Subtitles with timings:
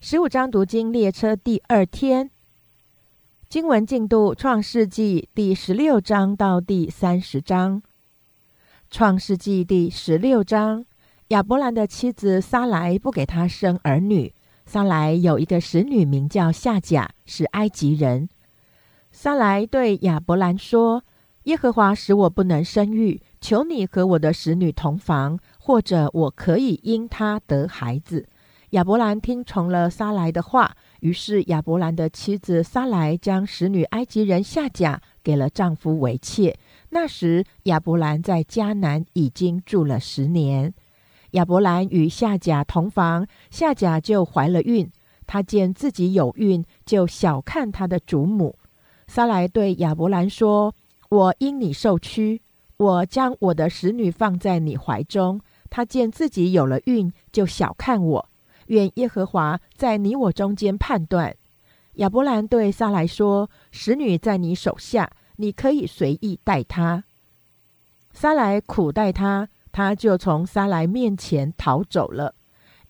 [0.00, 2.30] 十五章读经列车第二天，
[3.48, 7.82] 经文进度：创世纪第十六章到第三十章。
[8.92, 10.84] 创世纪第十六章，
[11.28, 14.32] 亚伯兰的妻子撒莱不给他生儿女。
[14.64, 18.28] 撒莱有一个使女，名叫夏甲，是埃及人。
[19.10, 21.02] 撒莱对亚伯兰说
[21.44, 28.28] ：“耶和华使我不能生育，求你和我的使女同房，或者我可以因他得孩子。”
[28.72, 36.54] 亚伯兰听从了撒莱的话，于是亚伯兰的妻子撒莱将使女埃及人夏甲给了丈夫为妾。
[36.90, 40.74] 那时亚伯兰在迦南已经住了十年。
[41.30, 44.90] 亚伯兰与夏甲同房，夏甲就怀了孕。
[45.26, 48.58] 他见自己有孕，就小看他的祖母。
[49.06, 50.74] 撒莱对亚伯兰说
[51.08, 52.42] ：“我因你受屈，
[52.76, 55.40] 我将我的使女放在你怀中。
[55.70, 58.28] 他见自己有了孕，就小看我。”
[58.68, 61.36] 愿耶和华在你我中间判断。
[61.94, 67.04] 亚伯兰对撒来说：“使女在你手下，你可以随意待她。”
[68.12, 72.34] 撒来苦待他，他就从撒来面前逃走了。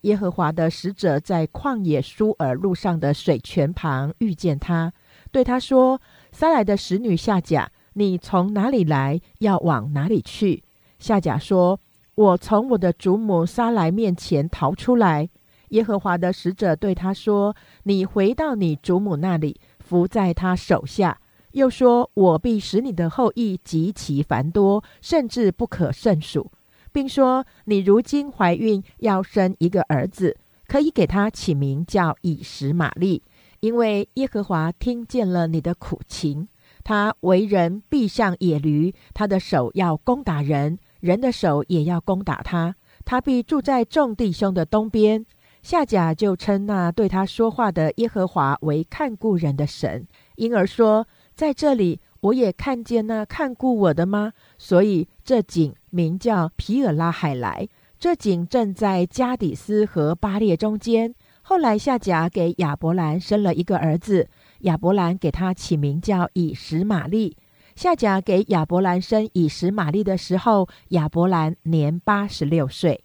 [0.01, 4.93] 耶和华的使者在旷野舒尔路上的水泉旁遇见他，
[5.31, 9.19] 对他说：“撒来的使女夏甲，你从哪里来？
[9.39, 10.63] 要往哪里去？”
[10.99, 11.79] 夏甲说
[12.15, 15.29] ：“我从我的祖母撒来面前逃出来。”
[15.69, 21.19] 耶和华的使者对他说：“你回到你祖母那里，伏在他手下。
[21.53, 26.51] 又说：我必使你的后裔极其繁多，甚至不可胜数，
[26.91, 33.23] 并说：你如今怀孕，要生一个儿子，可以给他起名叫以实玛利，
[33.61, 36.47] 因为耶和华听见了你的苦情。
[36.83, 42.75] 他为人必像野驴，他的手要攻打人，人的手也要攻打他。
[43.05, 45.25] 他必住在众弟兄的东边。”
[45.61, 57.67] 夏甲就称那对他说话的耶和华为看顾人的神，因而说：“在这里我也看见那看顾我的吗？”所以这井名叫皮尔拉海莱。
[57.99, 61.13] 这井正在加底斯和巴列中间。
[61.41, 67.35] 后来夏甲给亚伯兰生了一个儿子，亚伯兰给他起名叫以实玛利。
[67.75, 73.03] 夏甲给亚伯兰生以实玛利的时候，亚伯兰年八十六岁。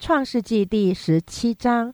[0.00, 1.92] 创世纪第十七章，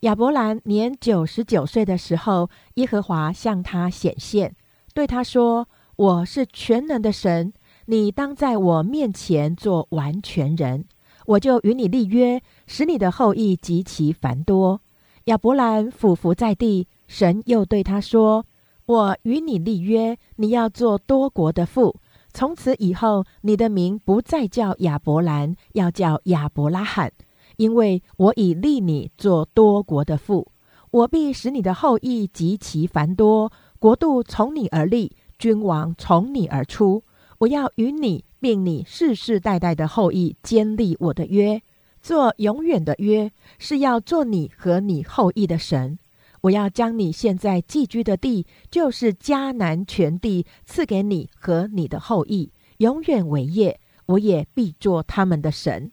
[0.00, 4.54] 亚伯兰年九十九岁的时候，耶和华向他显现，
[4.92, 5.66] 对他说
[5.96, 7.54] ：“我是全能的神，
[7.86, 10.84] 你当在我面前做完全人，
[11.24, 14.82] 我就与你立约，使你的后裔极其繁多。”
[15.24, 18.44] 亚伯兰俯伏在地，神又对他说
[18.84, 21.96] ：“我与你立约，你要做多国的父，
[22.34, 27.10] 从此以后，你的名不再叫亚伯兰，要叫亚伯拉罕。”
[27.58, 30.46] 因为我已立你做多国的父，
[30.92, 35.10] 我必使你的后裔极其繁多，国度从你而立，
[35.40, 37.02] 君王从你而出。
[37.38, 41.60] 我要与你并你世世代代的后裔坚立我的约，
[42.00, 45.98] 做永远的约，是要做你和你后裔的神。
[46.42, 53.80] 我要将你现在寄居的地，就是迦南全地，赐给你和你的后裔，永远为业。
[54.06, 55.90] 我也必做他们的神。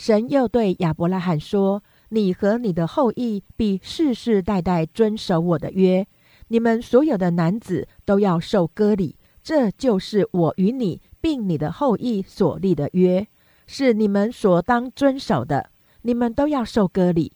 [0.00, 6.06] 神又对亚伯拉罕说：“你和你的后裔必世世代代遵守我的约，
[6.48, 9.18] 你们所有的男子都要受割礼。
[9.42, 13.28] 这就是我与你并你的后裔所立的约，
[13.66, 15.68] 是你们所当遵守的。
[16.00, 17.34] 你们都要受割礼，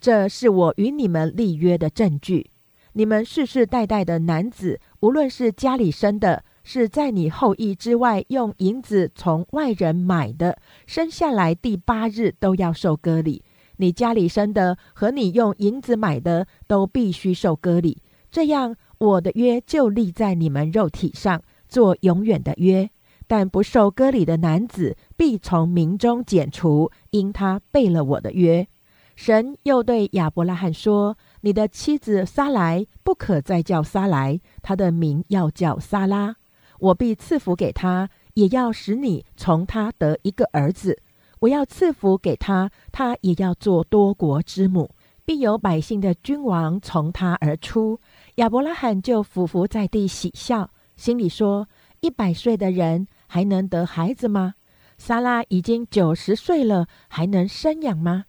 [0.00, 2.50] 这是我与你们立约的证据。
[2.94, 13.42] 你们世世代代的男子，无论是家里生的。”是在你后裔之外用银子从外人买的，生下来第八日都要受割礼。
[13.78, 18.00] 你家里生的和你用银子买的都必须受割礼。
[18.30, 22.88] 这样，我的约就立在你们肉体上，做永远的约。
[23.26, 28.68] 但不受割礼的男子必从民中剪除，因他背了我的约。
[29.16, 36.36] 神又对亚伯拉罕说：“你的妻子撒来不可再叫撒来，她的名要叫撒拉。”
[36.80, 41.02] 我必赐福给他，也要使你从他得一个儿子。
[41.40, 44.90] 我要赐福给他，他也要做多国之母，
[45.24, 48.00] 必有百姓的君王从他而出。
[48.36, 51.66] 亚伯拉罕就俯伏在地喜笑，心里说：
[52.00, 54.54] 一百岁的人还能得孩子吗？
[54.98, 58.24] 撒拉已经九十岁了，还能生养吗？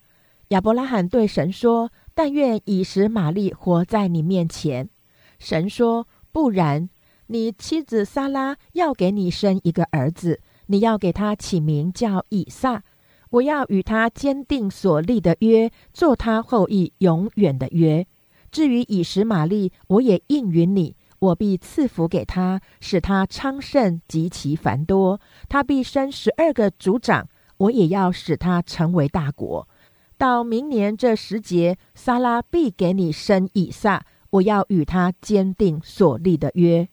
[0.49, 4.89] 亚伯拉罕对神说：但愿以实玛利活在你面前。
[5.39, 6.89] 神说：不然。
[7.31, 12.83] 你妻子撒拉要给你生一个儿子，你要给他起名叫以撒。
[13.29, 18.05] 我要与他坚定所立的约，做他后裔永远的约。
[18.51, 25.21] 至于以实玛利，我也应允你，我必赐福给他，使他昌盛极其繁多。
[25.47, 29.65] 他必生十二个族长，我也要使他成为大国。
[30.17, 36.89] 到明年这时节，撒拉必给你生以撒，我要与他坚定所立的约。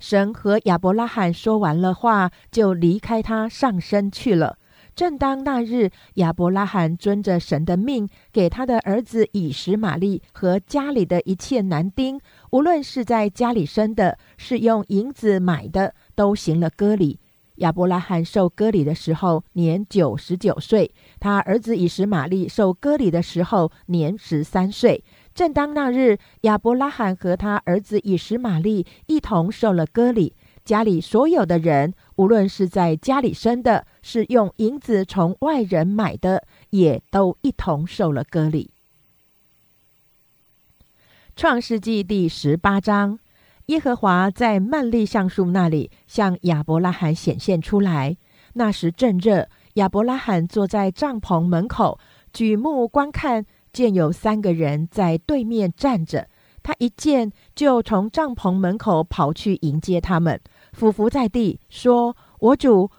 [0.00, 4.56] 神和亚伯拉罕说完了话，就离开他上身去了。
[4.96, 12.20] 正当那日，亚伯拉罕遵着神的命，给他的儿子以实玛利和家里的一切男丁，
[12.50, 17.20] 无论是在家里生的，是用银子买的，都行了割礼。
[17.56, 25.04] 亚伯拉罕受割礼的时候年九十九岁，他儿子以实玛利受割礼的时候年十三岁。
[25.34, 30.34] 正当那日，亚伯拉罕和他儿子以实玛利一同受了割礼。
[30.64, 38.70] 家里所有的人，无论是在家里生的，是用银子从外人买的，也都一同受了割礼。
[41.34, 43.18] 创世纪第十八章，
[43.66, 48.16] 耶和华在曼利橡树那里向亚伯拉罕显现出来。
[48.52, 51.98] 那时正热，亚伯拉罕坐在帐篷门口，
[52.32, 56.28] 举目观看，见有三个人在对面站着。
[56.62, 60.38] 他一见，就从帐篷门口跑去迎接他们。
[60.74, 62.90] 俯伏在地，说：“我主，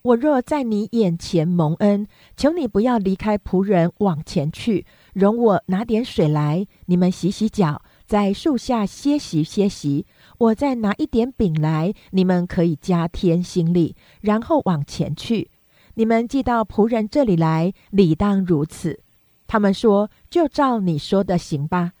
[0.00, 10.06] 我若在你眼前蒙恩，求你不要离开仆人往前去，容我拿点水来，你们洗洗脚，在树下歇息歇息。
[10.38, 15.50] 我再拿一点饼来，你们可以加添心力，然后往前去。
[15.94, 19.00] 你们寄到仆人这里来，理当如此。”
[19.48, 21.94] 他们说：“就照你说的行吧。”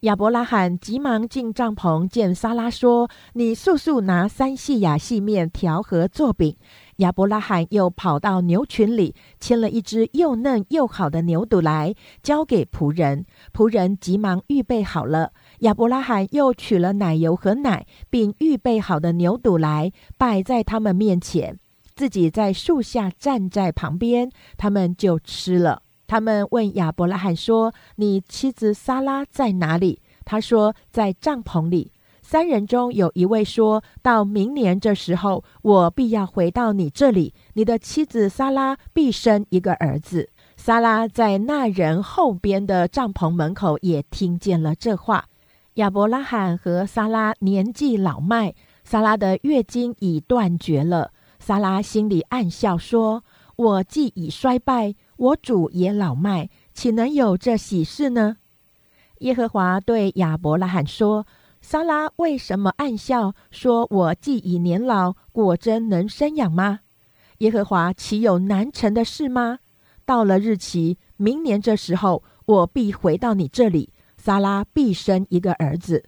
[0.00, 6.54] 亚伯拉罕急忙进帐篷，见撒拉说：“你速速拿三细亚细面调和做饼。”
[6.98, 13.24] 亚伯拉罕又跑到牛群里，牵了一只又嫩又好的牛犊来，交给仆人。
[13.54, 15.32] 仆人急忙预备好了。
[15.60, 21.58] 亚伯拉罕又取了奶油和奶，并预备好的牛犊来，摆在他们面前，
[21.96, 25.83] 自己在树下站在旁边，他们就吃了。
[26.14, 31.90] 他们问亚伯拉罕说：“你妻子撒拉在哪里？”他说：“在帐篷里。”
[32.22, 45.24] 三人中有一位说：“到明年这时候，我必要回到你这里，你的妻子撒拉必生一个儿子。”撒拉在那人后边的帐篷门口也听见了这话。
[45.74, 51.10] 亚伯拉罕和撒拉年纪老迈，撒拉的月经已断绝了。
[51.40, 53.24] 撒拉心里暗笑说
[53.56, 58.38] ：“我既已衰败。”我主也老迈，岂能有这喜事呢？
[59.18, 61.26] 耶和华对亚伯拉罕说
[61.62, 66.80] ：“撒拉为什么暗笑，说我既已年老，果真能生养吗？
[67.38, 69.60] 耶和华岂有难成的事吗？
[70.04, 76.04] 到了日期，明年这时候，我必回到你这里，撒拉必生一个儿子。”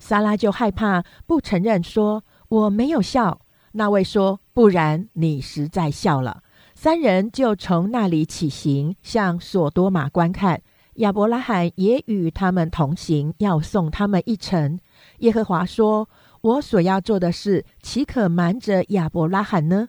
[0.00, 3.42] 撒拉就害怕，不承认，说：“我没有笑。”
[3.72, 6.42] 那位说：“不然，你实在笑了。”
[6.80, 10.62] 三人就从那里起行，向索多玛观看。
[10.94, 14.78] 亚伯拉罕也与他们同行，要送他们一程。
[15.18, 16.08] 耶和华说
[16.40, 19.88] ：“我所要做的事，岂可瞒着亚伯拉罕呢？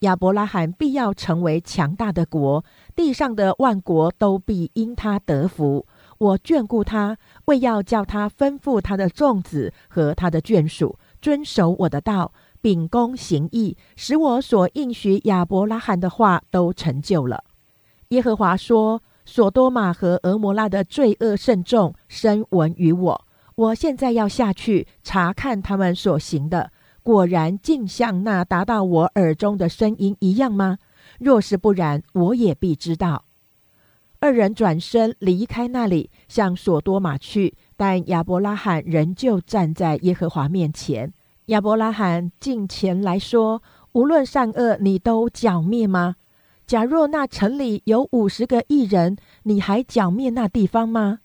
[0.00, 2.62] 亚伯拉罕必要成为强大的国，
[2.94, 5.86] 地上的万国都必因他得福。
[6.18, 7.16] 我眷顾他，
[7.46, 12.34] 为要叫他吩咐他的众子和他的眷属遵守我的道。”
[12.66, 17.44] 秉公行义，使我所应许亚伯拉罕的话都成就了。
[18.08, 23.24] 耶和华说：“索多玛和俄摩拉的罪恶甚重，深闻于我。
[23.54, 26.72] 我现在要下去查看他们所行的，
[27.04, 30.78] 果然竟像那达到我耳中的声音一样吗？
[31.20, 33.26] 若是不然，我也必知道。”
[34.18, 41.12] 二人转身离开那里，向索多玛去，但亚伯拉罕仍旧站在耶和华面前。
[41.46, 43.62] 亚伯拉罕近前来说
[43.94, 46.16] ：“无论善恶，你都剿灭吗？
[46.66, 51.20] 假若那城里有五十个异人，你还剿灭那地方吗？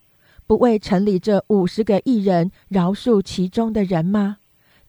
[0.46, 4.38] 不为城里这五十个异人饶恕其中的人吗？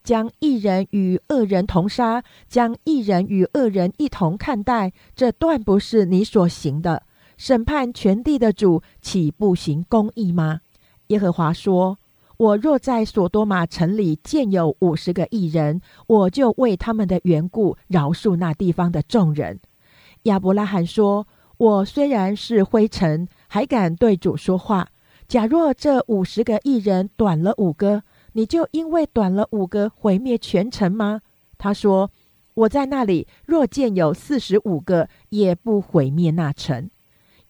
[0.03, 7.01] 将异人与恶人同杀，将异人与恶人一同看待，这断不是你所行的。
[7.37, 10.61] 审判全地的主岂不行公义吗？”
[11.07, 11.97] 耶和华说。
[12.37, 19.59] 我若在索多玛城里见有五十个艺人，我就为他们的缘故饶恕那地方的众人。
[20.23, 24.89] 亚伯拉罕说：“我虽然是灰尘，还敢对主说话。
[25.27, 31.21] 假若这五十个艺人短了五个，你就因为短了五个毁灭全城吗？”
[31.57, 32.11] 他说
[32.55, 36.89] ：“我在那里若见有四十五个，也不毁灭那城。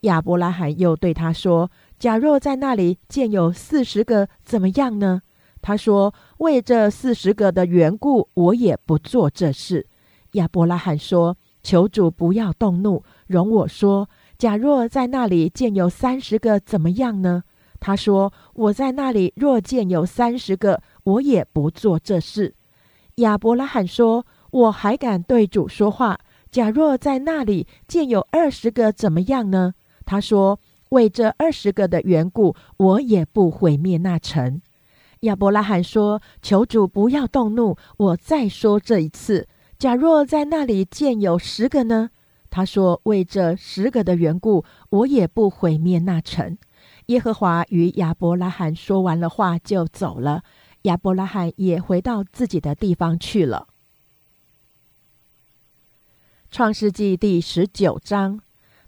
[0.02, 5.22] 亚伯拉罕又对他说：“假若在那里见有四十个，怎么样呢？”
[5.62, 9.88] 他说：“为这四十个的缘故，我也不做这事。”
[10.34, 14.10] 亚伯拉罕说：“求主不要动怒，容我说。
[14.38, 17.44] 假若在那里见有三十个，怎么样呢？”
[17.80, 22.56] 他说：“我在那里若见有三十个，我也不做这事。”
[23.18, 24.26] 亚伯拉罕说。
[24.54, 26.20] 我还敢对主说话。
[26.52, 29.74] 假若在那里见有二十个，怎么样呢？
[30.06, 30.60] 他说
[30.94, 34.62] ：“为这二十个的缘故，我也不毁灭那城。”
[35.22, 39.48] 亚伯拉罕说：“求主不要动怒，我再说这一次。
[39.78, 42.12] 假若在那里见有十个呢？”
[42.50, 46.58] 他说：“为这十个的缘故，我也不毁灭那城。”
[47.08, 50.44] 耶和华与亚伯拉罕说完了话，就走了。
[50.84, 53.68] 亚伯拉罕也回到自己的地方去了。
[56.52, 58.42] 创世纪第十九章，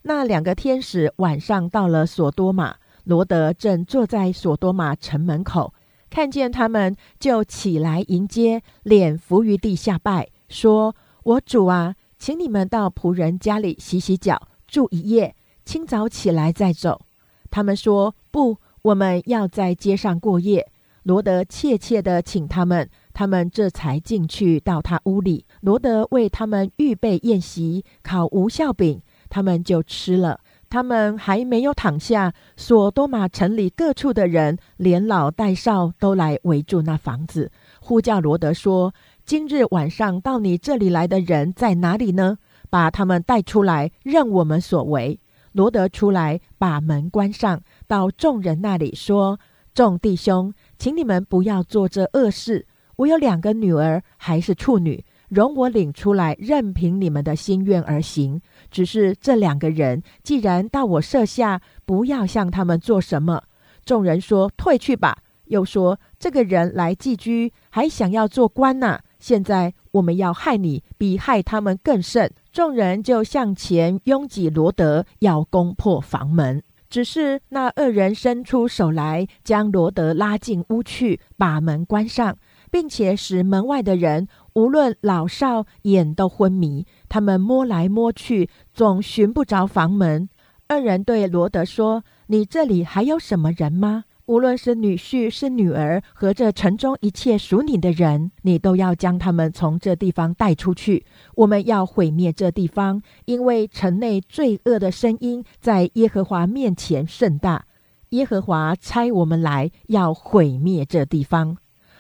[0.08, 5.74] 那两个天使晚上到了索多玛，罗德正坐在索多玛城门口，
[6.12, 10.96] 看见他们，就起来迎接，脸伏于地下拜，说
[11.26, 15.36] ：“我主啊，请你们到仆人家里洗洗脚，住一夜，
[15.66, 17.02] 清早起来再走。”
[17.50, 20.72] 他们说：“不，我们要在街上过夜。”
[21.02, 22.88] 罗德切切的请他们。
[23.12, 29.02] 他们这才进去到他屋里，罗德为他们预备宴席，烤无效饼，
[29.36, 30.40] 他们就吃了。
[30.70, 37.52] 他们还没有躺下，索多玛城里各处的人，连老带少，都来围住那房子，
[37.82, 38.94] 呼叫罗德说
[39.26, 42.38] ：“今日晚上到你这里来的人在哪里呢？
[42.70, 45.20] 把他们带出来，任我们所为。”
[45.52, 49.38] 罗德出来，把门关上，到众人那里说
[49.76, 52.66] ：“众弟兄，请你们不要做这恶事。”
[52.96, 58.42] 我有两个女儿，还是处女，容我领出来，任凭你们的心愿而行。
[58.76, 63.44] 只是这两个人，既然到我舍下，不要向他们做什么。
[63.86, 69.00] 众人说：“退去吧。”又说：“这个人来寄居，还想要做官呢。
[69.18, 76.62] 现在我们要害你，比害他们更甚。”众人就向前拥挤罗德，要攻破房门。
[76.90, 82.36] 只是那二人伸出手来，将罗德拉进屋去，把门关上。
[82.72, 90.30] 并且使门外的人无论老少眼都昏迷，他们摸来摸去，总寻不着房门。
[90.68, 94.06] 二人对罗德说：“你这里还有什么人吗？
[94.26, 101.06] 无论是女婿是女儿，和这城中一切属你的人，你都要将他们从这地方带出去。
[101.36, 107.66] 我们要毁灭这地方，因为城内罪恶的声音在耶和华面前甚大。
[108.10, 111.58] 耶和华差我们来，要毁灭这地方。”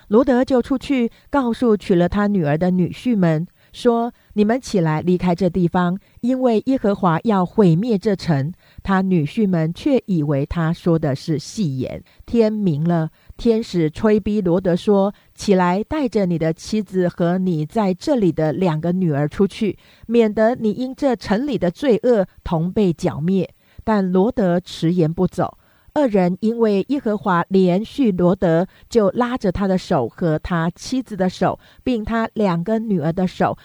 [0.07, 8.51] 罗德就出去告诉娶了他女儿的女婿们说：“你们起来离开这地方，因为耶和华要毁灭这城。”
[8.83, 12.03] 他女婿们却以为他说的是戏言。
[12.25, 19.77] 天明了，天使催逼罗德说：“起来，带着你的妻子和你在这里的两个女儿出去，
[20.07, 23.49] 免得你因这城里的罪恶同被剿灭。”
[23.85, 25.57] 但罗德迟延不走。
[25.93, 33.57] 二人因为耶和华连续罗德，就拉着他的手和他妻子的手，并他两个女儿的手，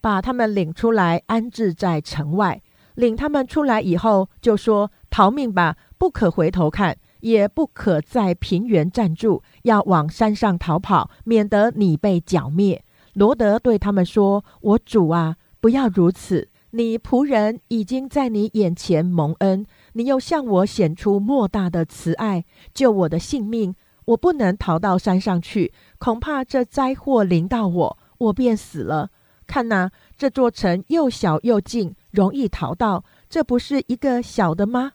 [0.00, 2.60] 把他们领出来，安置在城外。
[2.94, 12.82] 领他们出来以后，就说：“逃命吧，不可回头看，也不可在平原站住，要往山上逃跑，免得你被剿灭。”
[13.14, 16.48] 罗德对他们说：“我主啊，不要如此！
[16.72, 19.64] 你仆人已经在你眼前蒙恩。”
[19.94, 23.74] 你又向我显出莫大的慈爱，救我的性命。
[24.04, 29.10] 我不能逃到山上去，恐怕这灾祸临到我，我便死了。
[29.48, 34.92] 看呐，这座城又小又近，容易逃到，这不是一个小的吗？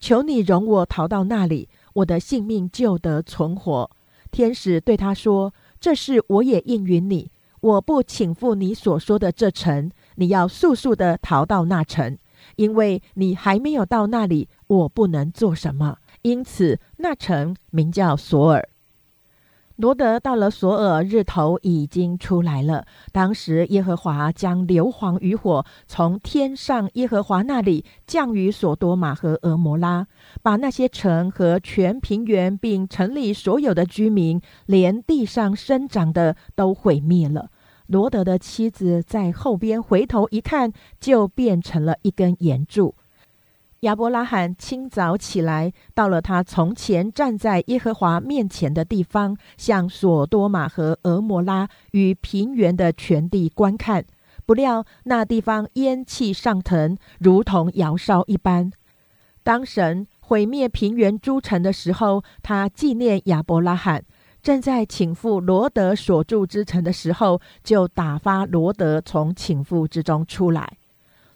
[0.00, 3.88] 求你容我逃到那里，我的性命就得存活。
[4.32, 7.30] 天使对他说：“这事我也应允你，
[7.60, 12.18] 我不请赴你所说的这城，你要速速的逃到那城。”
[12.56, 15.98] 因为你还没有到那里，我不能做什么。
[16.22, 18.68] 因此，那城名叫索尔。
[19.82, 22.86] 罗德到了索尔，日头已经出来了。
[23.10, 30.06] 当时，耶和华将硫磺与火从天上耶和华那里降于索多玛和俄摩拉，
[30.40, 37.48] 把那些城和全平原，并城里所有的居民，连地上生长的都毁灭了。
[37.88, 42.94] 罗德的妻子在后边回头一看，就变成了一根岩柱。
[43.82, 54.04] 亚伯拉罕清早起来，到了他从前站在耶和华面前的地方，向索多玛和俄摩拉与平原的全地观看。
[54.46, 58.70] 不料那地方烟气上腾，如同窑烧一般。
[59.42, 64.04] 当神毁灭平原诸城的时候，他纪念亚伯拉罕。
[64.40, 70.78] 正在请赴罗德所住之城的时候，就打发罗德从请赴之中出来。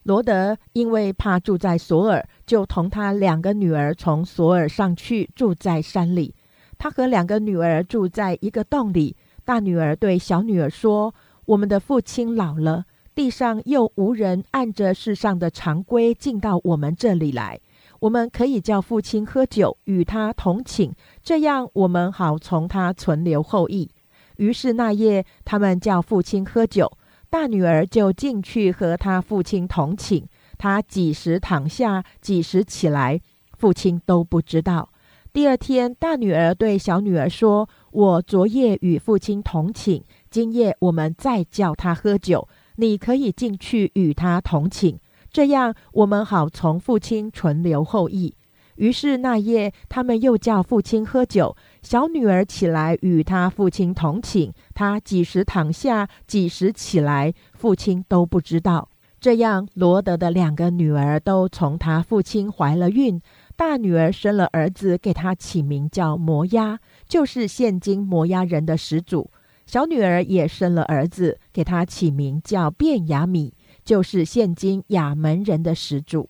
[0.03, 6.35] 罗德因为怕住在索尔，就同他两个女儿从索尔上去住在山里。
[6.79, 9.17] 他和两个女儿住在一个洞里。
[9.45, 11.15] 大女儿对小女儿说
[11.47, 12.85] ：“我们的父亲老了，
[13.15, 17.61] 地上又无人按着世上的常规进到我们这里来。”
[18.01, 23.91] 我们可以叫父亲喝酒，与他同寝，这样我们好从他存留后裔。
[24.37, 26.93] 于是那夜，他们叫父亲喝酒，
[27.31, 30.29] 大女儿就进去和他父亲同寝。
[30.59, 33.21] 他几时躺下，几时起来，
[33.59, 34.91] 父亲都不知道。
[35.33, 44.99] 第二天，大女儿对小女儿说：“我昨夜与父亲同寝，今夜我们再叫他喝酒，你可以进去与他同寝。”
[45.31, 48.35] 这样，我们好从父亲存留后裔。
[48.77, 51.55] 于是那夜，他们又叫父亲喝酒。
[51.83, 58.89] 小女儿起来与他父亲同寝，他几时躺下，几时起来，父亲都不知道。
[59.21, 63.21] 这样，罗德的两个女儿都从他父亲怀了孕。
[63.57, 69.31] 大女儿生了儿子，给他起名叫摩押，就是现今摩押人的始祖。
[69.67, 73.55] 小女儿也生了儿子，给他起名叫便雅米。
[73.85, 76.29] 就是现今亚门人的始祖。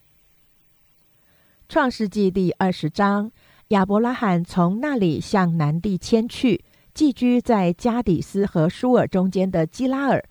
[1.70, 3.32] 创世纪第二十章，
[3.68, 6.62] 亚伯拉罕从那里向南地迁去，
[6.92, 10.22] 寄居在加底斯和舒尔中间的基拉尔。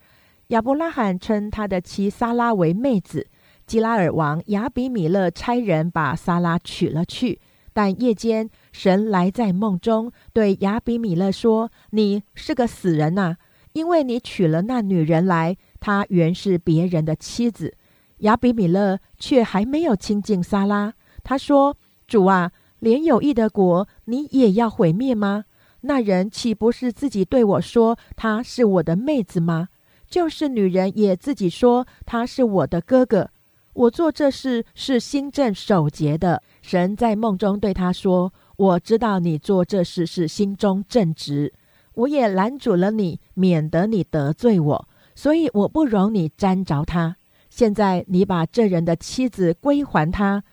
[0.47, 3.27] 亚伯拉罕称他的妻撒拉为妹子。
[3.65, 7.39] 基拉尔王亚比米勒差人把撒拉娶了去，
[7.73, 13.37] 但夜间神来在梦中，对亚比米勒说：“你是个死人呐，
[13.73, 17.75] 因为你娶了那女人来。”她原是别人的妻子，
[18.19, 20.93] 亚比米勒却还没有亲近撒拉。
[21.23, 21.75] 他说
[22.07, 25.45] ：“主啊，连有意的国你也要毁灭吗？
[25.81, 29.69] 那人岂不是自己对我说她是我的妹子吗？
[30.09, 33.29] 就是女人也自己说他是我的哥哥。
[33.73, 36.41] 我做这事是心正守节的。
[36.61, 41.53] 神在梦中对他说：我知道你做这事是心中正直，
[41.93, 47.15] 我也拦阻了你，免得你得罪我。”所以我不容你沾着他。
[47.49, 50.43] 现在你把这人的妻子归还他，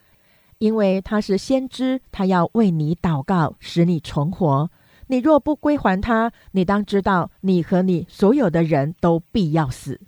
[0.59, 4.71] 因为他是先知，他要为你祷告，使你重活。
[5.09, 10.01] 你若不归还他，你当知道，你和你所有的人都必要死。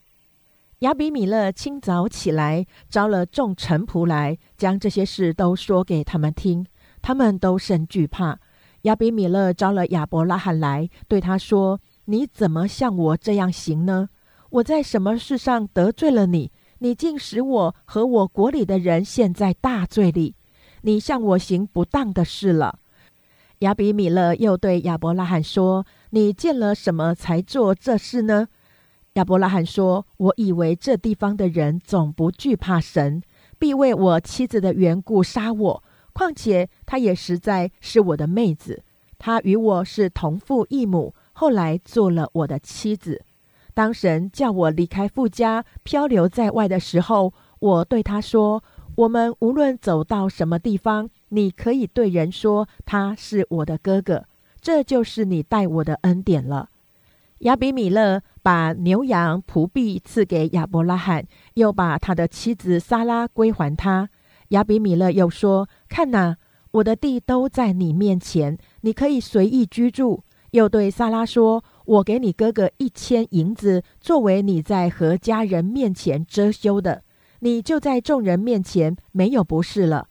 [0.81, 6.67] 亚比米勒清早起来，招了众臣仆来，将这些事都说给他们听。
[7.01, 8.39] 他们都甚惧怕。
[8.83, 14.09] 亚比米勒招了亚伯拉罕来，对他说：“你怎么像我这样行呢？”
[14.51, 16.51] 我在什么事上得罪了你？
[16.79, 20.35] 你竟使我和我国里的人陷在大罪里。
[20.83, 22.79] 你向我行不当的事了。
[23.65, 28.49] 亚比米勒又对亚伯拉罕说：“你见了什么才做这事呢？”
[29.15, 33.23] 亚伯拉罕说：“我以为这地方的人总不惧怕神，
[33.59, 35.85] 必为我妻子的缘故杀我。
[36.13, 38.83] 况且她也实在是我的妹子，
[39.19, 43.25] 她与我是同父异母，后来做了我的妻子。”
[43.73, 48.63] 当神叫我离开父家，漂流在外的时候，我对他说
[48.95, 54.27] ：“我们无论走到什么地方，你可以对人说他是我的哥哥，
[54.61, 56.69] 这就是你待我的恩典了。”
[57.41, 64.09] 亚比米勒把牛羊仆婢赐给亚伯拉罕，又把他的妻子撒拉归还他。
[64.49, 66.37] 亚比米勒又说：“看哪，
[66.71, 71.63] 我的地都在你面前，你可以随意居住。”又对撒拉说。
[71.87, 77.03] 我给你哥哥一千银子，作为你在和家人面前遮羞的，
[77.41, 80.09] 你就在众人面前没有不是了。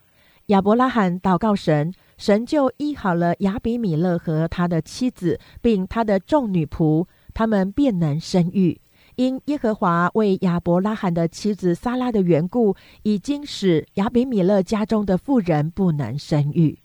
[0.47, 8.79] 亚伯拉罕祷告神，神就医好了亚比米勒和他的妻子，并他的众女仆，他们便能生育。
[9.15, 16.79] 因耶和华为亚伯拉罕的妻子撒拉的缘故，已经使亚比米勒家中的妇人不能生育。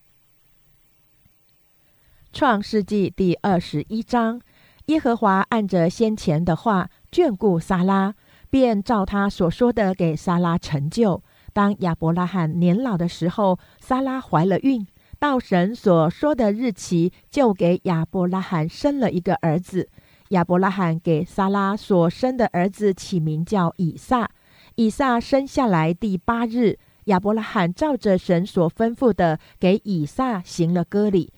[2.33, 4.41] 创世纪第二十一章。
[4.87, 8.15] 耶和华按着先前的话眷顾撒拉，
[8.49, 11.23] 便照他所说的给撒拉成就。
[11.59, 14.87] 当亚伯拉罕年老的时候，撒拉怀了孕，
[15.19, 19.89] 到神所说的日期，就给亚伯拉罕生了一个儿子。
[20.29, 24.31] 亚伯拉罕给撒拉所生的儿子起名叫以撒。
[24.77, 31.33] 以撒生下来第八日，亚伯拉罕照着神所吩咐的，给以撒行了割礼。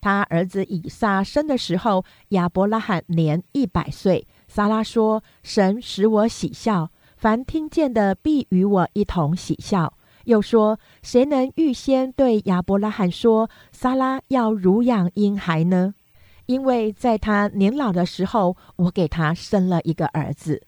[0.00, 4.24] 他儿子以撒生的时候，亚伯拉罕年一百岁。
[4.46, 6.90] 撒拉说：“神使我喜笑，
[7.24, 15.94] 凡听见的必与我一同喜笑。”又说：“谁能预先对亚伯拉罕说，撒拉要乳养婴孩呢？
[16.44, 20.64] 因为在他年老的时候，我给他生了一个儿子。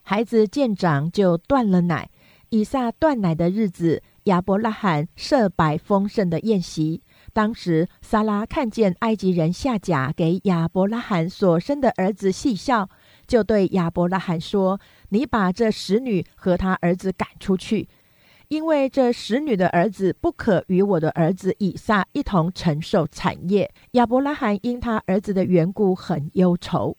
[0.00, 2.08] 孩子渐长，就断了奶。
[2.48, 7.02] 以撒断奶的日子，亚伯拉罕设摆丰盛的宴席。
[7.34, 12.88] 当时，撒拉看见埃及人夏甲给亚伯拉罕所生的儿子戏笑，
[13.26, 17.88] 就对亚伯拉罕说：‘你把这使女和她儿子赶出去。’”
[18.48, 26.96] 因为这使女的儿子不可与我的儿子以撒一同承受产业，亚伯拉罕因他儿子的缘故很忧愁。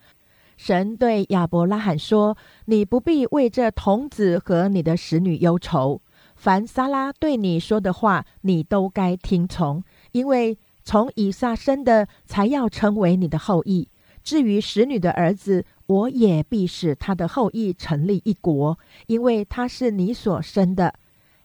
[0.58, 6.04] 神对亚伯拉罕说：“你不必为这童子和你的使女忧愁，
[6.36, 13.90] 凡撒拉对你说的话，你都该听从，因为从以撒生的才要成为你的后裔。
[14.22, 20.94] 至于使女的儿子，我也必使他的后裔成立一国，因为他是你所生的。”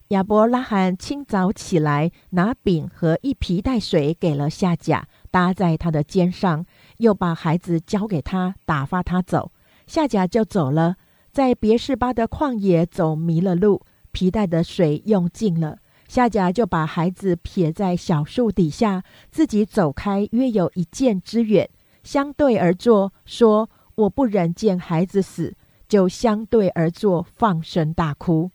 [0.08, 6.66] 亚伯拉罕清早起来，拿饼和一皮带水给了夏甲，搭在他的肩上，
[6.98, 9.50] 又把孩子交给他，打发他走。
[9.86, 10.96] 夏甲就走了，
[11.32, 13.80] 在别是巴的旷野走迷了路，
[14.12, 15.78] 皮带的水用尽了。
[16.06, 21.68] 夏甲就把孩子撇在小树底下，自己走开约有一箭之远，
[22.02, 25.54] 相对而坐，说：“我不忍见孩子死，
[25.88, 28.50] 就相对而坐，放声大哭。”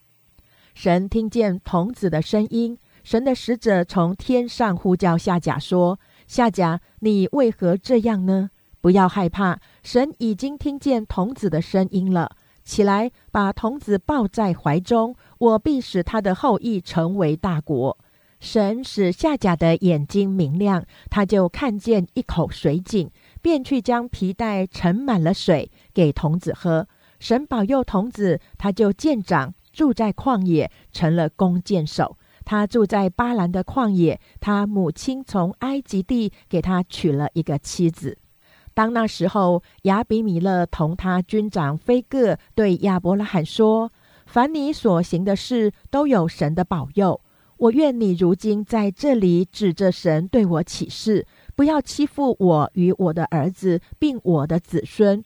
[0.75, 8.51] 神听见童子的声音，神的使者从天上呼叫夏甲说：“夏甲，你为何这样呢？
[8.81, 12.31] 不要害怕，神已经听见童子的声音了。
[12.63, 17.97] 起来，把童子抱在怀中，我必使他的后裔成为大国。”
[18.39, 26.87] 神使夏甲的眼睛明亮，他就看见一口水井，便去将皮带盛满了水给童子喝。
[27.19, 29.53] 神保佑童子，他就见长。
[29.71, 32.17] 住在旷野，成了弓箭手。
[32.43, 38.17] 他住在巴兰的旷野，他母亲从埃及地给他娶了一个妻子。
[38.73, 43.93] 当那时候，亚比米勒同他军长菲戈对亚伯拉罕说
[44.25, 47.21] ：“凡你所行的事，都有神的保佑。
[47.57, 51.27] 我愿你如今在这里指着神对我起誓，
[51.59, 55.21] 不要欺负我与我的儿子，并我的子孙。”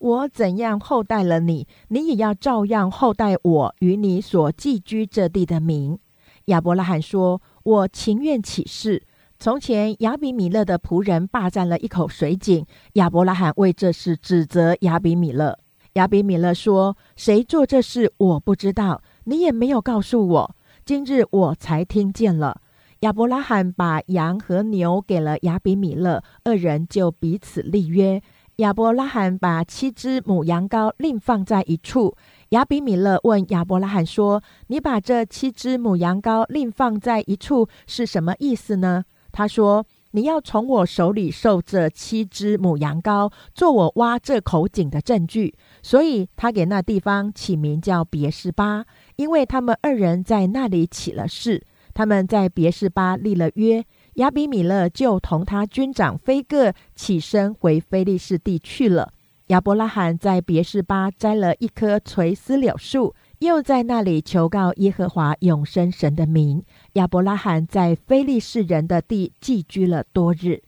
[0.00, 5.98] 我怎样厚待了你，你也要照样厚待我与你所寄居这地的民。
[6.46, 9.02] 亚伯拉罕说：“我情愿起誓。
[9.38, 15.58] 从前亚比米勒的仆人霸占了一口水井，亚伯拉罕为这事指责亚比米勒。
[15.94, 20.56] 亚比米勒说：‘谁做这事，我不知道，你也没有告诉我。
[20.86, 22.62] 今日我才听见了。’
[23.04, 28.22] 亚伯拉罕把羊和牛给了亚比米勒，二人就彼此立约。”
[28.56, 32.16] 亚伯拉罕把七只母羊羔另放在一处。
[32.50, 48.86] 亚比米勒问亚伯拉罕说：“你把这七只母羊羔另放在一处是什么意思呢？”他说：“你要从我手里受这七只母羊羔，做我挖这口井的证据。”所以，他给那地方起名叫别是巴，
[49.16, 51.66] 因为他们二人在那里起了誓。
[51.94, 53.84] 他们在别是巴立了约。
[54.14, 59.12] 亚比米勒就同他军长菲戈起身回菲利士地去了。
[59.48, 66.64] 亚伯拉罕在别是巴摘了一棵垂丝柳树，又在那里求告耶和华永生神的名。
[66.94, 70.62] 亚伯拉罕在菲利士人的地寄居了多日。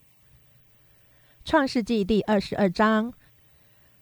[1.45, 3.13] 创世纪第二十二章，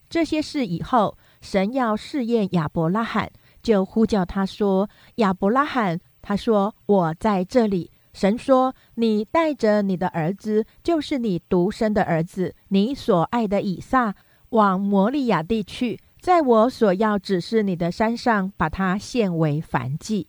[0.09, 3.31] 这些事以后，神要试验亚伯拉罕，
[3.63, 14.15] 就呼叫他说：“亚伯拉罕。”他说：“我在这里。”神说：“你带着你的儿子，就是你独生的儿子，你所爱的以撒，
[14.51, 20.29] 往摩利亚地去，在我所要指示你的山上，把他献为燔祭。”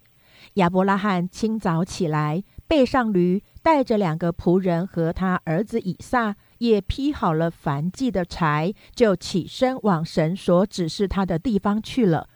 [0.56, 12.28] 亚伯拉罕清早起来，背上驴，带着两个仆人和他儿子以撒，也劈好了燔祭的柴，就起身往神所指示他的地方去了。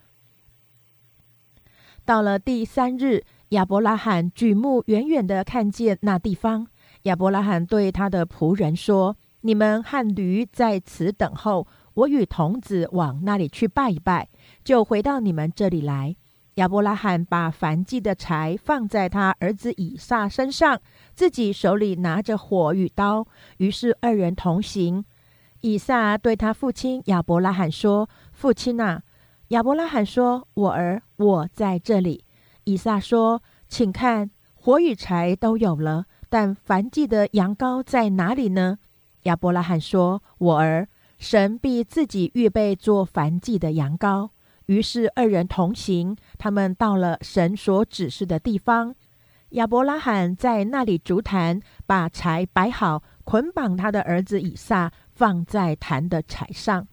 [2.06, 3.24] 到了第三日。
[3.50, 6.68] 亚伯拉罕举目远远的看见那地方。
[7.04, 14.30] 亚伯拉罕对他的仆人说：“你们和驴在此等候，我与童子往那里去拜一拜，
[14.64, 16.16] 就回到你们这里来。”
[16.56, 20.80] 亚伯拉罕把燔祭的柴放在他儿子以撒身上，
[21.16, 23.26] 自己手里拿着火与刀。
[23.58, 25.04] 于是二人同行。
[25.62, 29.02] 以撒对他父亲亚伯拉罕说：“父亲啊！”
[29.50, 32.24] 亚伯拉罕说：“我儿，我在这里。”
[32.64, 38.78] 以撒说：“请看，火与柴都有了，但燔祭的羊羔在哪里呢？”
[39.24, 44.30] 亚伯拉罕说：“我儿，神必自己预备做燔祭的羊羔。”
[44.68, 48.96] 于是二人同行，他们到了神所指示的地方。
[49.52, 56.88] 亚伯拉罕在那里竹坛，把柴摆好，捆绑他的儿子以撒，放在坛的柴上。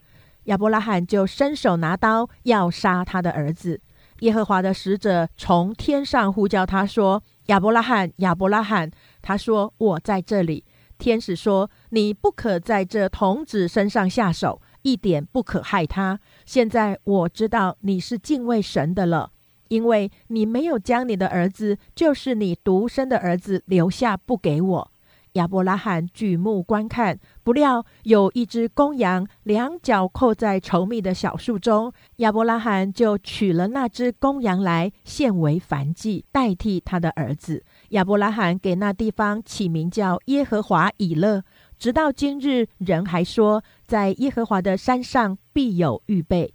[0.45, 3.83] 亚伯拉罕就伸手拿刀要杀他的儿子。
[4.21, 8.91] 耶和华的使者从天上呼叫他说：“亚伯拉罕，亚伯拉罕。”
[9.23, 10.65] 他说：“我在这里。”
[10.99, 16.19] 天使说：“你不可在这童子身上下手，一点不可害他。
[16.45, 19.31] 现在我知道你是敬畏神的了。”
[19.69, 24.93] 因为你没有将你的儿子，就是你独生的儿子留下不给我。
[25.33, 31.93] 亚伯拉罕举目观看，不料有一只公羊，两脚扣在稠密的小树中。
[32.17, 37.63] 亚伯拉罕就取了那只公羊来献为燔祭，代替他的儿子。
[37.91, 41.45] 亚伯拉罕给那地方起名叫耶和华以勒。
[41.79, 46.53] 直到今日，人还说，在耶和华的山上必有预备。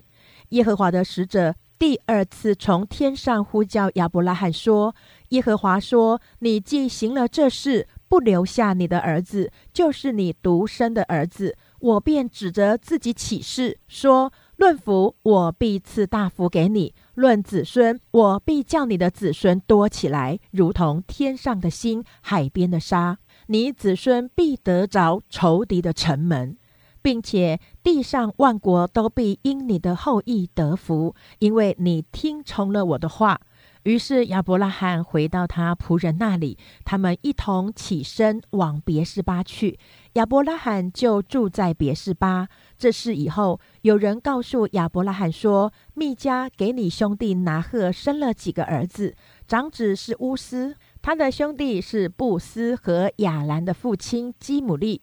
[0.49, 1.55] 耶和华的使者。
[1.79, 4.93] 第二次从天上呼叫亚伯拉罕说
[5.29, 23.17] ：“耶和华说，你既行了这事，不留下你的儿子，就是你独生的儿子，我便指着自己起誓说：论福，我必赐大福给你；论子孙，我必叫你的子孙多起来，如同天上的星、海边的沙。
[23.47, 26.57] 你子孙必得着仇敌的城门。”
[27.03, 33.41] 并且地上万国都必因你的后裔得福，因为你听从了我的话。
[33.83, 39.79] 于是亚伯拉罕回到他仆人那里，他们一同起身往别是巴去。
[40.13, 42.47] 亚伯拉罕就住在别是巴。
[42.77, 49.15] 这事以后，有人告诉亚伯拉罕说：“密加给你兄弟拿鹤生了几个儿子，
[49.47, 55.01] 长子是乌斯，他的兄弟是布斯和亚兰的父亲基姆利。”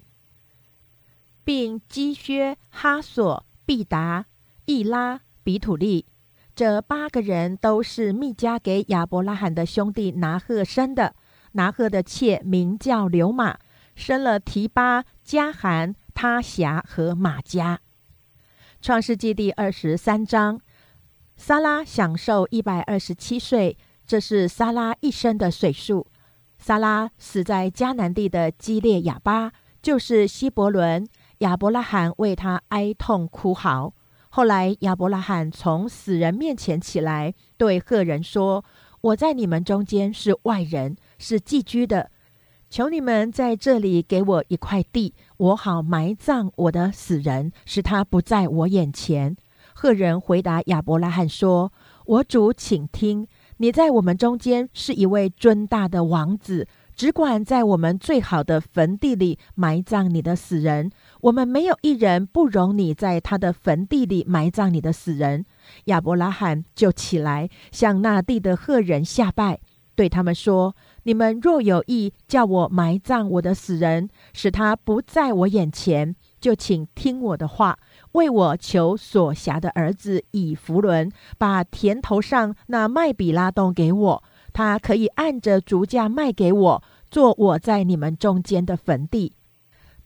[1.45, 4.27] 并基薛、哈索、毕达、
[4.67, 6.05] 易拉、比土利，
[6.59, 11.15] 这八个人都是密加给亚伯拉罕的兄弟拿赫生的。
[11.53, 13.61] 拿赫的妾名叫刘马，
[13.95, 17.79] 生了提巴、加罕、他辖和马加。
[18.83, 20.61] 创世纪第二十三章，
[21.37, 26.09] 撒拉享受一百二十七岁，这是撒拉一生的岁数。
[26.59, 31.07] 撒拉死在迦南地的基列亚巴，就是希伯伦。
[31.39, 33.95] 亚伯拉罕为他哀痛哭嚎。
[34.31, 38.65] 后来，亚伯拉罕从死人面前起来，对赫人说
[39.01, 42.11] ：“我在你们中间是外人，是寄居的。
[42.69, 49.35] 求你们在这里给我一块地，我好埋葬我的死人，使他不在我眼前。”
[49.75, 51.73] 赫人回答亚伯拉罕说
[52.05, 65.47] ：“我主，请听，你在我们中间是一位尊大的王子。”只管在我们最好的坟地里埋葬你的死人，我们没有一人不容你在他的坟地里埋葬你的死人。
[65.85, 69.61] 亚伯拉罕就起来向那地的赫人下拜，
[69.95, 77.79] 对他们说：“你们若有意叫我埋葬我的死人，使他不在我眼前，就请听我的话，
[78.13, 81.09] 为我求所辖的儿子以弗伦，
[81.39, 89.33] 把田头上那麦比拉洞给我。”他可以按着竹价卖给我，做我在你们中间的坟地。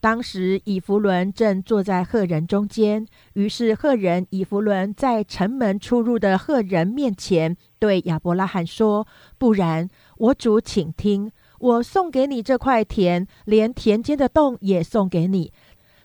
[0.01, 9.07] 当时以弗伦正坐在赫人中间，于是赫人以弗伦在城门出入的赫人面前对亚伯拉罕说
[9.39, 15.53] ：“不然，我主请听，我送给你这块田，连田间的洞也送给你。”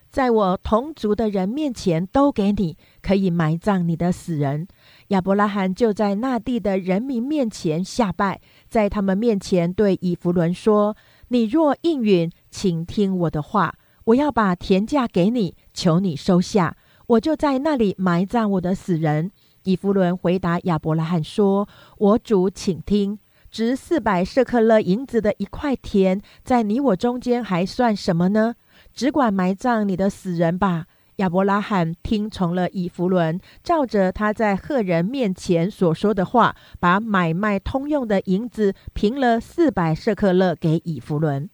[0.10, 4.67] 在我同族的人面前都给你，可以埋葬你的死人。
[5.08, 10.98] 亚伯拉罕就在那地的人民面前下拜，在他们面前对以弗伦说
[11.30, 16.76] ：“你若应允，请听我的话，我要把田价给你，求你收下，
[17.08, 19.32] 我就在那里埋葬我的死人。”
[19.63, 21.67] 以弗伦回答亚伯拉罕说
[21.98, 28.56] ：“我主，请听，值四百舍克勒银子的一块田，在你我中间还算什么呢？”
[28.93, 30.86] 只管埋葬你的死人吧。
[31.17, 41.49] 亚伯拉罕听从了以弗伦，照着他在赫人面前所说的话，把买卖通用的银子平了四百舍克勒给以弗伦。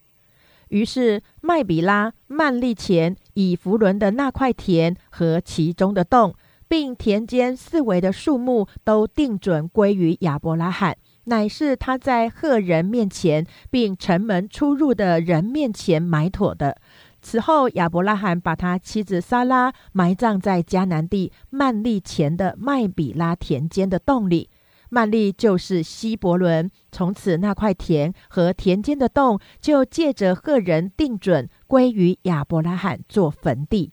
[0.67, 6.35] 于是麦比拉、曼利前、以弗伦的那块田和其中的洞，
[6.67, 16.77] 并田间四围的树木，都定准归于亚伯拉罕，乃是他在赫人面前，并城门出入的人面前买妥的。
[17.23, 24.49] 此后，亚伯拉罕把他妻子撒拉埋葬在迦南地曼利前的麦比拉田间的洞里。
[24.89, 26.69] 曼利就是希伯伦。
[26.91, 33.91] 从此，那块田和田间的洞就借着赫人定准归于亚伯拉罕做坟地。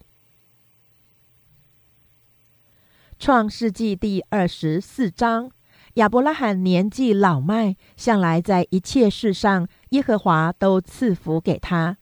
[3.19, 5.51] 创世纪第二十四章，
[5.95, 11.97] 亚伯拉罕年纪老迈，向来在一切事上，耶和华都赐福给他。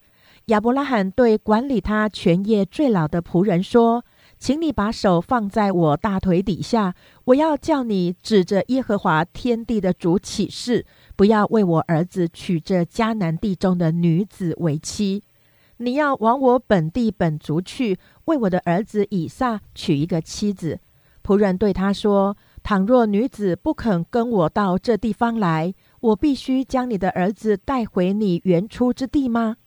[0.49, 4.03] 亚伯拉罕对管理他全业最老的仆人说
[4.39, 15.21] ：“请你把手放在我大腿底下，我要叫你指着耶和华天地的主起誓，不要为我儿子娶这迦南地中的女子为妻。
[15.77, 20.79] 你要往我本地本族去，为我的儿子以撒娶一个妻子。”
[21.23, 29.57] 仆人对他说：“倘若女子不肯跟我到这地方来，我必须将你的儿子带回你原初之地吗？”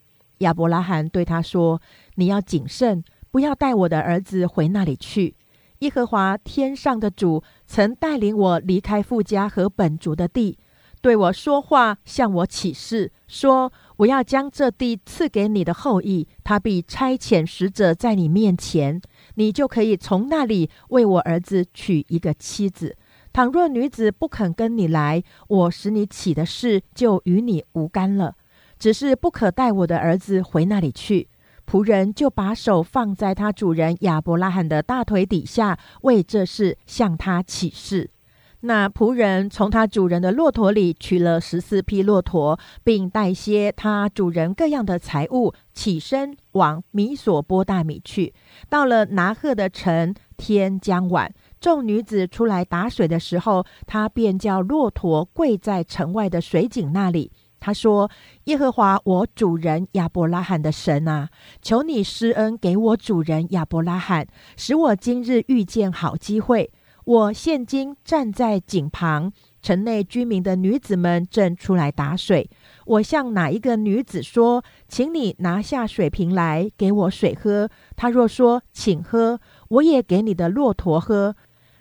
[0.43, 1.81] 亚伯拉罕对他说
[2.15, 5.35] ：“你要谨慎，不要带我的儿子回那里去。
[5.79, 10.57] 耶和华天上的主曾带领我离开富家和本族的地，
[11.01, 19.01] 对我说话，向我起誓，说我要将这地赐给你的后裔，他必差遣使者在你面前。”
[19.35, 22.97] 你就可以从那里为我儿子娶一个妻子。
[23.33, 28.37] 倘若女子不肯跟你来，我使你起的事就与你无干了。
[28.83, 31.29] 只是不可带我的儿子回那里去。
[31.65, 38.11] 仆人就把手放在他主人亚伯拉罕的大腿底下，为这事向他起誓。
[38.63, 48.35] 那仆人从他主人的骆驼里取了十四匹骆驼，并带些他主人各样的财物，起身往米索波大米去。
[48.69, 57.31] 到了拿赫的城，天将晚，众女子出来打水的时候，他便叫骆驼跪在城外的水井那里。
[57.65, 58.11] 他说
[58.51, 61.29] ：“耶和华我主人亚伯拉罕的神啊，
[61.63, 66.73] 求你施恩给我主人亚伯拉罕，使我今日遇见好机会。”
[67.05, 72.49] 我现今站在井旁，城内居民的女子们正出来打水。
[72.87, 81.35] 我向哪一个女子说：“请你拿下水瓶来给我水喝。”她若说：“请喝。”我也给你的骆驼喝。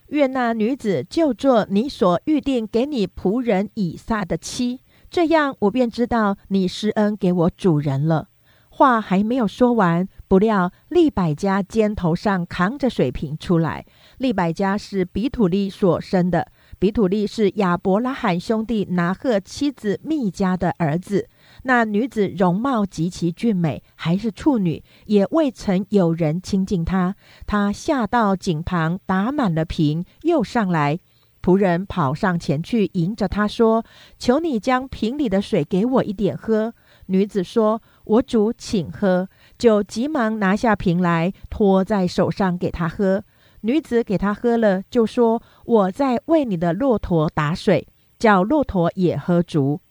[0.08, 4.82] 愿那女子就做你所预定给你仆人以撒的妻。
[5.12, 8.30] 这样，我便知道你施恩给我主人了。
[8.70, 13.86] 话还没有说完，不料利百家肩头上扛着水瓶出来。
[14.18, 16.48] 利百加是比土利所生的，
[16.80, 21.28] 比土利是亚伯拉罕兄弟拿鹤妻子密加的儿子。
[21.64, 27.18] 那女子容貌极其俊美，还是处女，也未曾有人亲近她。
[27.46, 30.98] 她下到井旁，打满了瓶，又上来。
[31.42, 33.84] 仆人跑上前去，迎着她说
[34.20, 36.74] ：“求你将瓶里的水给我一点喝。”
[37.08, 39.28] 女子说：“我主，请喝。”
[39.58, 43.24] 就急忙拿下瓶来，托在手上给他喝。
[43.62, 49.82] 女子给他喝了，就说：“我在为你的骆驼打水，叫骆驼也喝足。”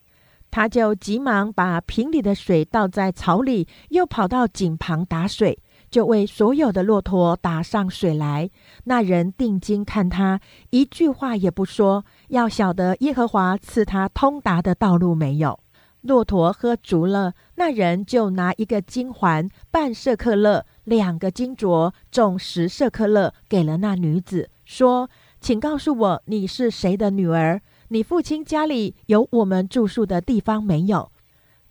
[0.50, 5.56] 他就急忙把瓶里的水倒在槽里，又跑到井旁打水，
[5.90, 8.48] 就为所有的骆驼打上水来。
[8.84, 15.58] 那人定睛看他，一句话也不说，要晓得耶和华赐他通达的道路没有。
[16.02, 20.64] 骆驼喝足了，那人就拿一个金环，半舍克勒。
[20.84, 27.60] 两个金镯，重十舍克勒，给了那女子，说：“请告诉我，你是谁的女儿？
[27.88, 31.12] 你父亲家里有我们住宿的地方没有？”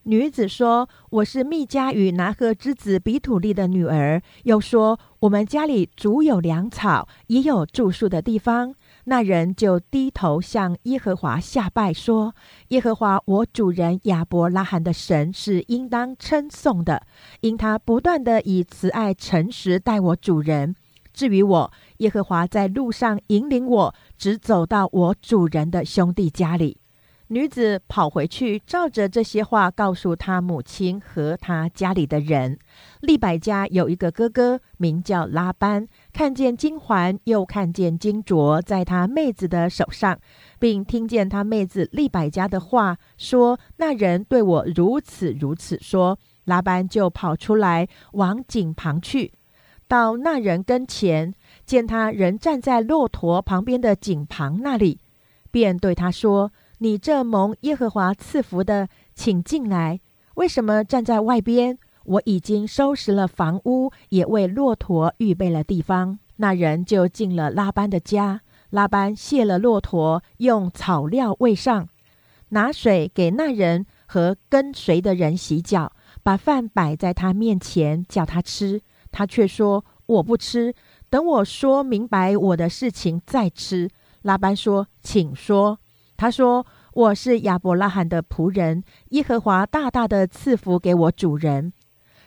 [0.09, 8.73] 女子说：“我是密加与拿赫之子比土利的女儿。”又说：“我们家里足有粮草，也有住宿的地方。”
[9.05, 12.33] 那人就低头向耶和华下拜，说
[12.69, 17.03] ：“耶和华我主人亚伯拉罕的神是应当称颂的，
[17.41, 20.75] 因他不断的以慈爱诚实待我主人。
[21.13, 26.77] 至于我，耶和华在路上引领我，只走到我主人的兄弟家里。”
[27.31, 32.57] 女子跑回去，照着这些话告诉他母亲和他家里的人。
[33.01, 40.19] 利百家有一个哥哥，名叫拉班，看见金环，又看见金镯在他妹子的手上，
[40.57, 49.33] 并听见他妹子利百家的话，说：“那人对我如此如此说。”拉班就跑出来往井旁去，
[49.87, 54.97] 到那人跟前，见他人站在骆驼旁边的井旁那里，
[55.51, 56.51] 便对他说。
[56.81, 59.99] 你这蒙耶和华赐福的，请进来。
[60.35, 61.77] 为什么站在外边？
[62.05, 66.19] 我已经收拾了房屋，也为骆驼预备了地方。
[66.37, 68.41] 那人就进了拉班的家。
[68.69, 71.89] 拉班卸了骆驼，用草料喂上，
[72.49, 75.91] 拿水给那人和跟随的人洗脚，
[76.23, 78.81] 把饭摆在他面前，叫他吃。
[79.11, 80.73] 他却说：“我不吃，
[81.09, 83.89] 等我说明白我的事情再吃。”
[84.23, 85.79] 拉班说：“请说。”
[86.19, 91.71] 他说：“我是亚伯拉罕的仆人，耶和华大大的赐福给我主人，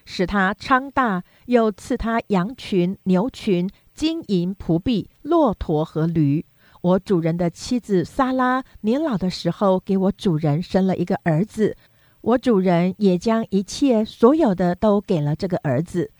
[0.06, 6.42] 使他昌大，又赐他羊群、牛群、金银仆婢、骆驼和驴。
[6.80, 11.76] 我主人的妻子撒拉年老的时候，给我主人生了一个儿子。
[12.22, 16.10] 我主人也将一切所有的都给了这个儿子。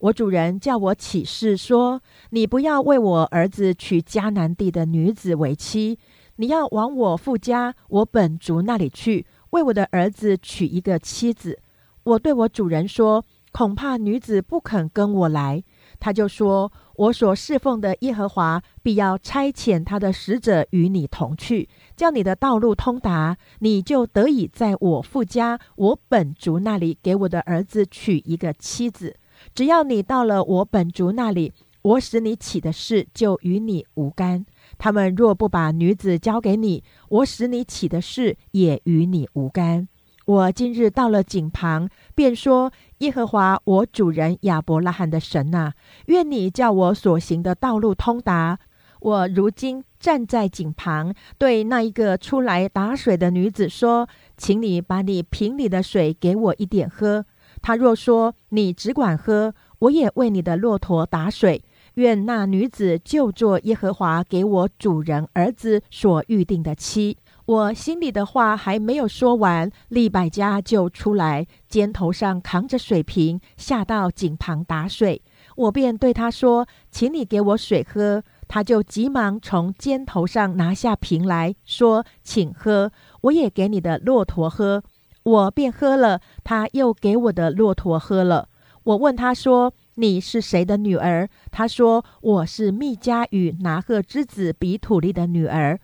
[0.00, 5.96] 我主人叫我起誓说：你不要为我儿子娶迦南地的女子为妻，
[6.42, 11.60] 你要往我父家我本族那里去，为我的儿子娶一个妻子。
[12.02, 15.62] 我对我主人说：恐怕女子不肯跟我来。
[16.00, 16.72] 他就说。
[16.96, 29.16] 我所侍奉的耶和华必要差遣他的使者与你同去，叫你的道路通达，你就得以在我父家我本族那里给我的儿子娶一个妻子。
[29.54, 34.44] 只要你到了我本族那里，我使你起的事就与你无干。
[34.82, 39.86] 他们若不把女子交给你，我使你起的事也与你无干。
[40.26, 42.72] 我今日到了井旁，便说。
[42.98, 45.74] 耶和华，我主人亚伯拉罕的神呐，
[46.06, 48.58] 愿你叫我所行的道路通达。
[48.98, 57.24] 我如今站在井旁，对那一个出来打水的女子说：“请你把你瓶里的水给我一点喝。”
[57.62, 61.62] 她若说：“你只管喝，我也为你的骆驼打水。”
[61.94, 67.16] 愿那女子就做耶和华给我主人儿子所预定的妻。
[67.44, 75.20] 我心里的话还没有说完，利百加就出来，肩头上扛着水瓶，下到井旁打水。
[75.56, 84.82] 我便对他说：“请你给我水喝。”他就急忙从肩头上拿下瓶来说：“请喝，我也给你的骆驼喝。”
[85.24, 88.48] 我便喝了，他又给我的骆驼喝了。
[88.84, 95.78] 我问他说：“你是谁的女儿？”他说：“我是密加与拿赫之子比土利的女儿。”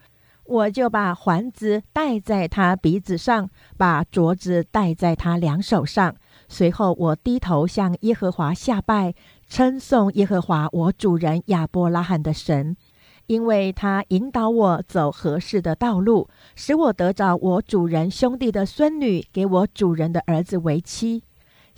[0.49, 6.15] 我就把环子戴在他鼻子上，把镯子戴在他两手上。
[6.49, 9.15] 随后，我低头向耶和华下拜，
[9.47, 12.75] 称颂耶和华我主人亚伯拉罕的神，
[13.27, 21.25] 因为他引导我走合适的道路，使我得着我主人兄弟的孙女，给我主人的儿子为妻。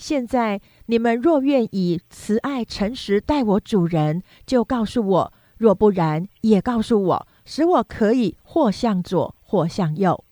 [0.01, 7.28] 现在你们若愿以慈爱诚实待我主人，就告诉我；若不然，也告诉我。
[7.44, 10.24] 使我可以或向左，或向右。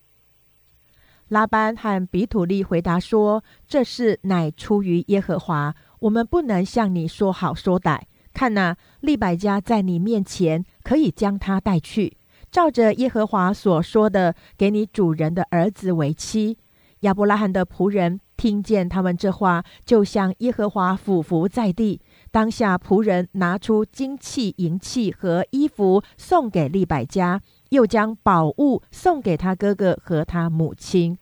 [1.27, 8.01] 拉班和比土利回答说：“这事乃出于耶和华，我们不能向你说好说歹。
[8.33, 12.17] 看哪，利百加在你面前，可以将他带去，
[12.49, 16.57] 照着耶和华所说的，给你主人的儿子为妻。”
[17.01, 21.99] 亚伯拉罕的仆人听见他们这话，就向耶和华俯伏在地。
[22.31, 31.17] 当下，仆人拿出金器、银器和衣服送给利百加，又将宝物送给他哥哥和他母亲。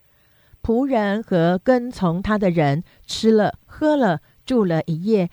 [0.62, 5.32] 仆人和跟从他的人吃了、喝了，住了一夜。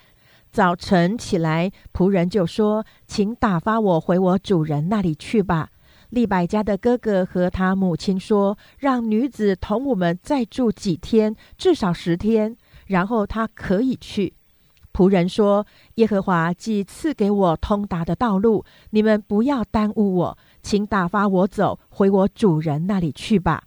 [0.51, 5.69] 早晨起来，仆人就说：“请打发我回我主人那里去吧。”
[6.15, 12.57] 利百加的哥哥和他母亲说：“让女子同我们再住几天，至少十天，
[12.87, 14.33] 然后她可以去。”
[14.95, 23.65] 仆人说：“耶和华既赐给我通达的道路，你们不要耽误我，请打发我走，回我主人那里去吧。”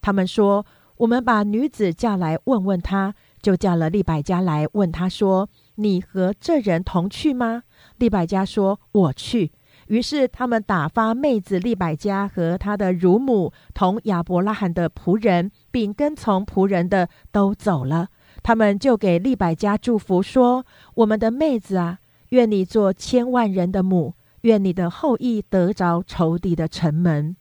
[0.00, 0.64] 他们说
[0.98, 7.62] ：“我们把女子叫来问问他。”就叫了利百家来问他说：“你和这人同去吗？”
[7.98, 9.52] 利百家说：“我去。”
[9.88, 18.08] 于是他们打发妹子利百加和他的乳母同亚伯拉罕的仆人，并跟从仆人的都走了。
[18.42, 20.64] 他们就给利百加祝福说
[20.94, 27.36] ：“我们的妹子啊，愿你做千万人的母，愿你的后裔得着仇敌的城门。”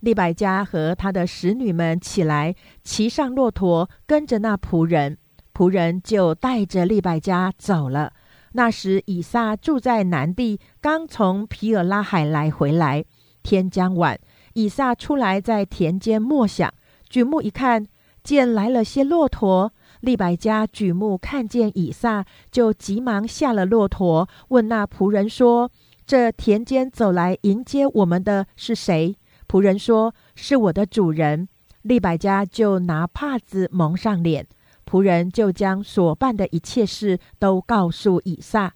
[0.00, 5.16] 利百加和他的使女们起来，骑上骆驼，跟着那仆人。
[5.54, 8.12] 仆人就带着利百加走了。
[8.56, 13.04] 那时以撒住在南地，刚从皮尔拉海来回来。
[13.42, 14.18] 天将晚，
[14.54, 16.72] 以撒出来在田间默想，
[17.08, 17.84] 举目一看，
[18.22, 19.72] 见来了些骆驼。
[20.00, 25.70] 利百加举目看见以撒，就急忙下了骆驼，问那仆人说
[26.06, 29.16] ：“这田间走来迎接我们的是谁？”
[29.48, 31.48] 仆人说：“是我的主人。”
[31.82, 34.46] 利百加就拿帕子蒙上脸，
[34.84, 38.74] 仆人就将所办的一切事都告诉以撒。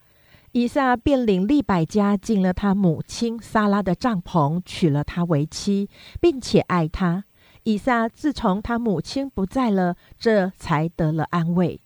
[0.53, 5.89] 以撒便领利百加进了他母亲撒拉的帐篷，娶了她为妻，
[6.21, 7.25] 并且爱她。
[7.65, 11.81] 以撒自从他母亲不在了，这才得了安慰。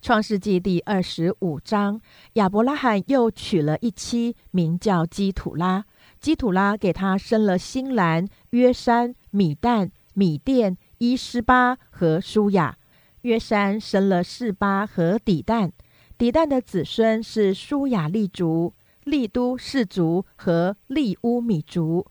[0.00, 2.00] 创世纪第二十五章，
[2.34, 5.84] 亚伯拉罕又娶了一妻，名叫基土拉。
[6.20, 12.78] 基土拉给他生了新兰、约山、米旦、米甸、伊斯巴和舒雅。
[13.22, 15.70] 约山生了示巴和底旦。
[16.16, 18.72] 底旦的子孙是舒雅利族、
[19.04, 22.06] 利都氏族和利乌米族。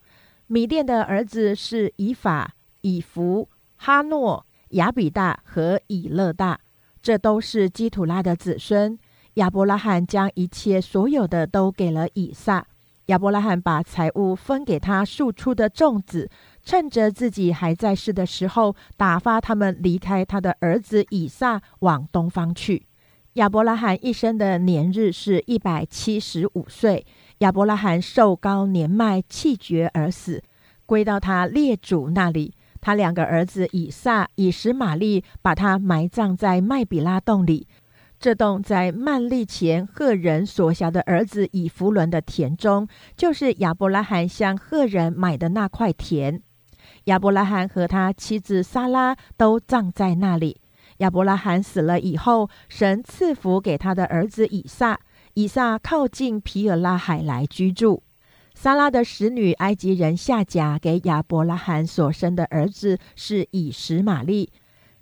[0.46, 6.60] 米甸的儿子是以法、以弗、哈诺、亚比大和以勒大，
[7.02, 8.96] 这都是基土拉的子孙。
[9.34, 12.64] 亚伯拉罕将一切所有的都给了以撒。
[13.06, 16.30] 亚伯拉罕把财物分给他庶出的众子，
[16.64, 22.86] 趁着自己还在世的时候，打发他们离开他的儿子以撒，往东方去。
[23.34, 27.04] 亚伯拉罕一生的年日是一百七十五岁。
[27.38, 30.42] 亚伯拉罕寿高年迈，气绝而死，
[30.86, 32.54] 归到他列祖那里。
[32.80, 37.66] 他两个儿子以撒、以实玛利把他埋葬在麦比拉洞里。
[38.20, 42.86] 这洞在曼利前赫人所辖的儿子以弗伦的田中，
[43.16, 46.40] 就是亚伯拉罕向赫人买的那块田。
[47.04, 50.60] 亚伯拉罕和他妻子撒拉都葬在那里。
[50.98, 54.98] 亚伯拉罕死了以后，神赐福给他的儿子以撒。
[55.34, 58.02] 以撒靠近皮尔拉海来居住。
[58.54, 64.52] 撒拉的使女埃及人夏甲给亚伯拉罕所生的儿子是以实玛利。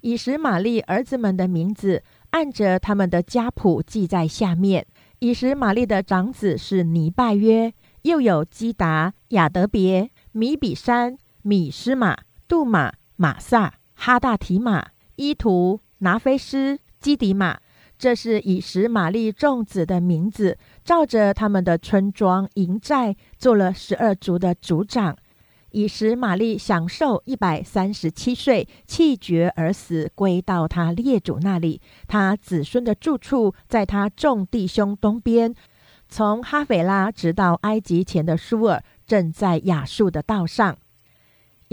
[0.00, 2.02] 以实玛利儿子们的名字。
[2.30, 4.86] 按着他们的家谱记在下面。
[5.18, 12.16] 以实玛利的长子是尼拜约，又有基达、亚德别、米比山、米斯玛、
[12.48, 17.58] 杜玛、马萨、哈大提马、伊图、拿菲斯、基迪马。
[17.98, 25.16] 这是以实玛利众子的名字，照着他们的村庄营寨做了十二族的族长。
[25.70, 31.80] 以实玛利享受一百三十七岁，气绝而死，归到他列祖那里。
[32.08, 35.54] 他子孙的住处在他众弟兄东边，
[36.08, 40.76] 从哈斐拉直到埃及前的舒尔，正在亚述的道上。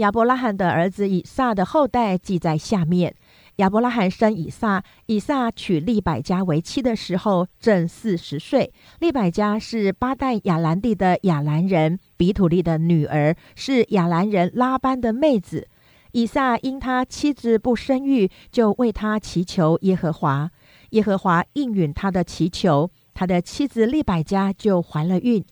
[0.00, 3.14] 亚伯拉罕的儿子以撒的后代记在下面。
[3.56, 8.72] 亚伯拉罕生以撒，以撒娶利百加为妻的时候正四十岁。
[9.00, 15.68] 利百加是巴旦亚兰地的亚兰人比土利的女儿，是亚兰人拉班的妹子。
[16.12, 20.50] 以撒因他妻子不生育，就为他祈求耶和华。
[20.90, 25.44] 耶和华应允他的祈求，他的妻子利百加就怀了孕。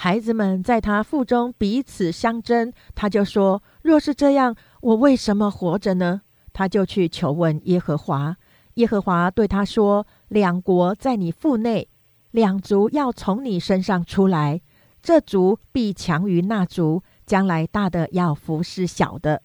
[0.00, 6.22] 孩子们在他腹中彼此相争，他就说：“若是这样，我为什么活着呢？”
[6.54, 8.36] 他就去求问耶和华，
[8.74, 11.88] 耶和华对他说：“两国在你腹内，
[12.30, 14.60] 两族要从你身上出来，
[15.02, 19.42] 这族必强于那族，将来大的要服侍小的。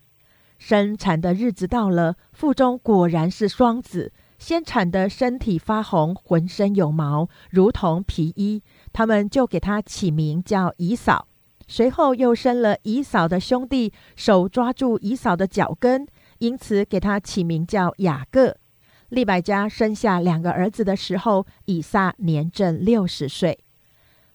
[0.60, 8.62] 生产的日子到了，腹中果然是双子，先产的身体发红，浑身有毛，如同皮衣，
[8.94, 11.28] 他们就给他起名叫以扫。
[11.68, 16.08] 随后又生了以扫的兄弟，手抓住以扫的脚跟。”
[16.40, 18.58] 因此，给他起名叫雅各。
[19.08, 23.60] 利百加生下两个儿子的时候，以撒年正六十岁。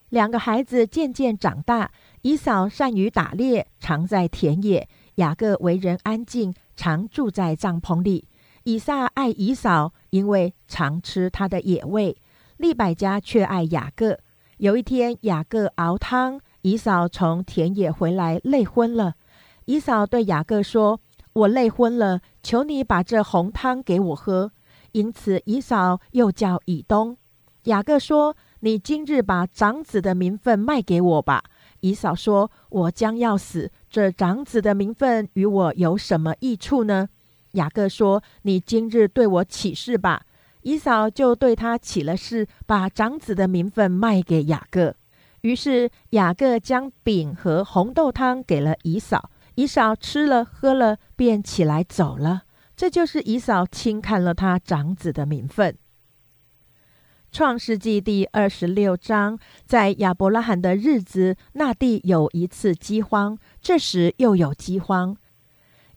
[0.08, 1.90] 两个孩子渐渐长大，
[2.22, 8.26] 以扫善于打猎，常在田野；雅各为人安静，常住在帐篷里。
[8.64, 12.16] 以撒爱以扫，因为常吃他的野味；
[12.56, 14.18] 利百加却爱雅各。
[14.58, 19.14] 有一天，雅各熬汤，以扫从田野回来，累昏了。
[19.66, 21.00] 以扫对雅各说。
[21.34, 24.50] 我累昏了，求你把这红汤给我喝。
[24.90, 27.16] 因此，以扫又叫以东。
[27.64, 31.44] 雅各说：“你今日把长子的名分卖给我吧。”
[31.78, 37.08] 以扫说：“我将要死，这长子的名分与我有什么益处呢？”
[37.52, 40.22] 雅各说：“你今日对我起誓吧。”
[40.68, 44.94] 以扫就对他起了誓，把长子的名分卖给雅各。
[45.40, 49.30] 于是雅各将饼和红豆汤给了以扫。
[49.54, 52.42] 以扫吃了喝了，便起来走了。
[52.76, 55.74] 这就是以扫轻看了他长子的名分。
[57.32, 63.38] 创世纪第二十六章，在亚伯拉罕的日子，那地有一次饥荒。
[63.62, 65.16] 这时又有饥荒，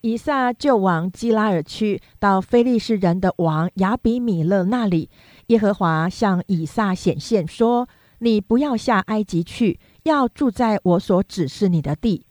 [0.02, 5.10] 以撒就往基拉尔去，到非利士人的王亚比米勒那里。
[5.47, 7.88] 耶和华向以撒显现说
[8.20, 12.26] ：“你不要下埃及去，要住在我所指示你的地。”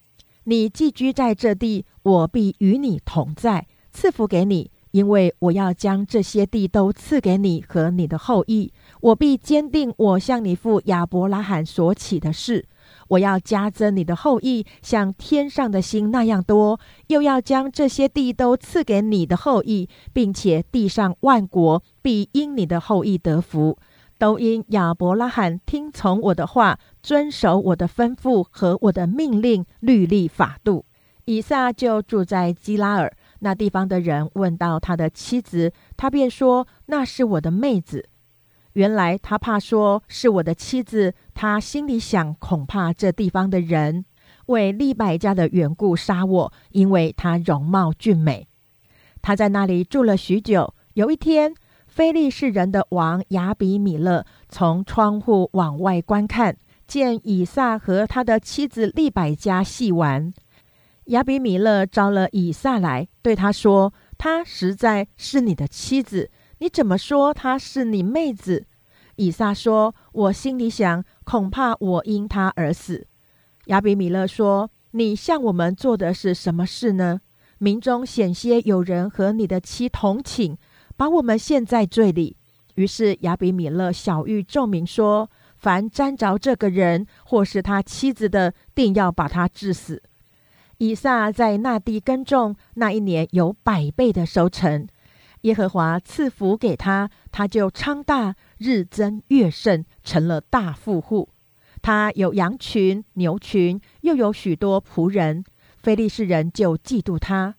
[0.45, 8.73] 你寄居在这地，我必与你同在，赐福给你，因为我要将这些地都赐给你和你的后裔。
[9.01, 12.67] 我必坚定我向你父亚伯拉罕所起的事，
[13.11, 23.79] 我要加增你的后裔，像天上的星那样多，又要将这些地都赐给你的后裔，并且地上万国必因你的后裔得福。
[24.19, 30.85] 都因亚伯拉罕听从我的话，遵守我的吩咐和我的命令、律例、法度。
[31.25, 38.09] 以撒就住在基拉尔那地方的人问到他的妻子，他便说：“那是我的妹子。”
[38.75, 44.05] 原来他怕说是我的妻子，他心里想，恐怕这地方的人
[44.47, 48.47] 为利百家的缘故杀我，因为他容貌俊美。
[49.23, 50.75] 他在那里住了许久。
[50.95, 51.55] 有一天，
[51.87, 56.57] 非利士人的王亚比米勒从窗户往外观看，
[56.87, 60.33] 见以撒和他的妻子利百加戏玩。
[61.07, 66.31] 亚比米勒招了以撒来，对他说：“她实在是你的妻子，
[66.61, 68.65] 你怎么说她是你妹子？”
[69.17, 73.07] 以撒说：“我心里想，恐怕我因她而死。”
[73.67, 77.21] 亚比米勒说：“你向我们做的是什么事呢？
[77.59, 80.57] 民中险些有人和你的妻同寝。”
[80.97, 82.37] 把我们陷在罪里。
[82.75, 90.03] 于是亚比米勒小谕众民说：“凡沾着这个人或是他妻子的，定要把他治死。”
[90.77, 94.87] 以撒在那地耕种，那一年有百倍的收成。
[95.43, 101.31] 耶和华赐福给他，他就昌大，日增月盛，成了大富户。
[101.83, 105.45] 他有羊群、牛群，又有许多仆人。
[105.79, 107.55] 非利士人就嫉妒他。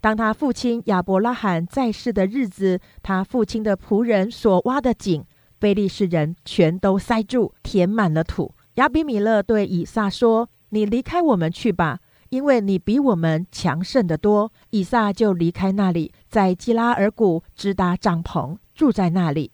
[0.00, 5.24] 当他父亲亚伯拉罕在世的日子，他父亲的仆人所挖的井，
[5.60, 8.54] 非利士人全都塞住，填满了土。
[8.76, 12.00] 亚比米勒对以撒说：“你离开我们去吧，
[12.36, 19.50] 因为你比我们强盛得多。”以撒就离开那里，在基拉尔谷支搭帐篷，住在那里。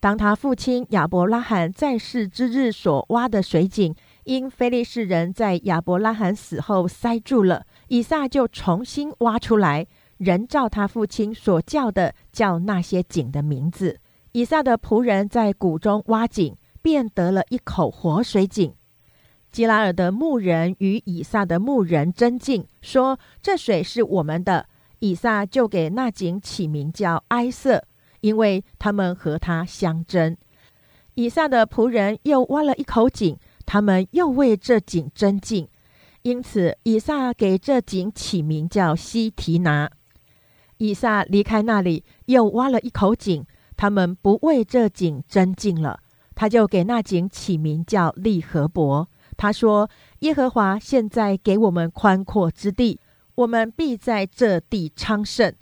[0.00, 7.66] 当他父亲亚伯拉罕在世之日所挖的水井，因非利士人在亚伯拉罕死后塞住了。
[7.88, 14.00] 以撒就重新挖出来，人照他父亲所叫的叫那些井的名字。
[14.32, 18.74] 以撒的仆人在谷中挖井，便得了一口活水井。
[19.52, 24.66] 基拉尔的牧人与以撒的牧人争竞，说：“这水是我们的。”
[25.00, 27.84] 以撒就给那井起名叫埃瑟，
[28.20, 30.36] 因为他们和他相争。
[31.14, 33.36] 以撒的仆人又挖了一口井，
[33.66, 35.68] 他们又为这井争竞。
[36.22, 39.90] 因此，以撒给这井起名叫西提拿。
[40.78, 43.44] 以撒离开那里，又挖了一口井，
[43.76, 45.98] 他们不为这井争竞了，
[46.34, 49.08] 他就给那井起名叫利和伯。
[49.42, 49.90] 他说
[50.22, 53.00] ：“耶和华现在给我们宽阔之地，
[53.34, 55.52] 我们必在这地昌盛。”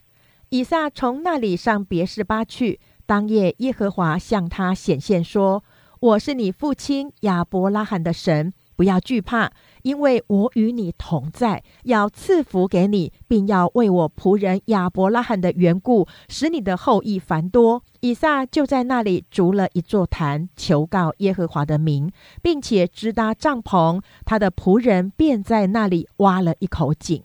[0.51, 2.79] 以撒从那里上别是巴去。
[3.07, 5.65] 当夜，耶和华向他显现说
[5.99, 9.51] ：“我是你父亲亚伯拉罕的神。”不要惧怕，
[9.83, 17.83] 因为我与你同在，要赐福给你，并要为我仆人亚伯拉罕的缘故，使你的后裔繁多。
[18.01, 22.11] 以撒就在那里筑了一座坛，求告耶和华的名，
[22.43, 24.01] 并且支搭帐篷。
[24.25, 27.23] 他的仆人便在那里挖了一口井。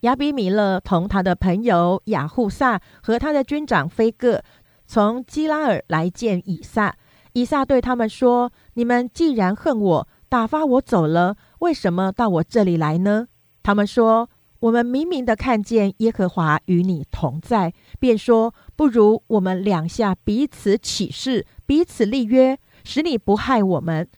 [0.00, 4.42] 亚比米勒同他的朋友雅护萨和他的军长菲戈
[4.86, 6.94] 从基拉尔来见以撒。
[7.32, 13.28] 以撒对他们说：“你们既然恨我，打发我走了，为什么到我这里来呢？
[13.62, 14.28] 他们说
[14.60, 24.08] ：“我们明明的看见耶和华与你同在，便说不如我们两下彼此起誓，彼此立约，使你不害我们，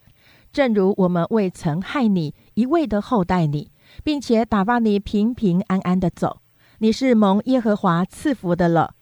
[0.53, 3.71] 正如我们未曾害你，一味的厚待你，
[4.03, 6.41] 并且打发你平平安安的走。
[6.79, 8.95] 你是蒙耶和华赐福的了。”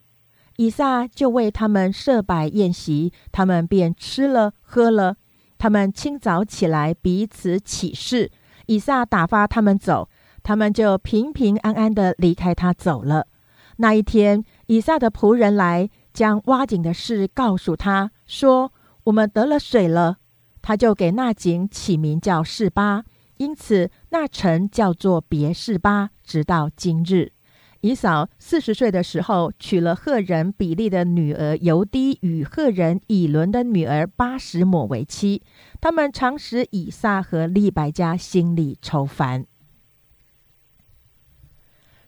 [0.59, 5.17] 以撒就为他们设摆宴席，他们便吃了喝了。
[5.59, 8.31] 他们清早起来，彼此起誓。
[8.67, 10.09] 以撒打发他们走，
[10.43, 13.27] 他们就平平安安的离开他走了。
[13.77, 18.73] 那一天，以撒的仆人来，将挖井的事告诉他，说
[19.05, 20.17] ：“我们得了水了。”
[20.63, 23.05] 他就给那井起名叫示巴，
[23.37, 27.33] 因此那城叫做别示巴，直到今日。
[27.81, 35.43] 以扫四十岁的时候，娶了赫人比利的女儿尤迪与赫人以伦的女儿巴什抹为妻。
[35.81, 39.47] 他们常使以撒和利百加心里愁烦。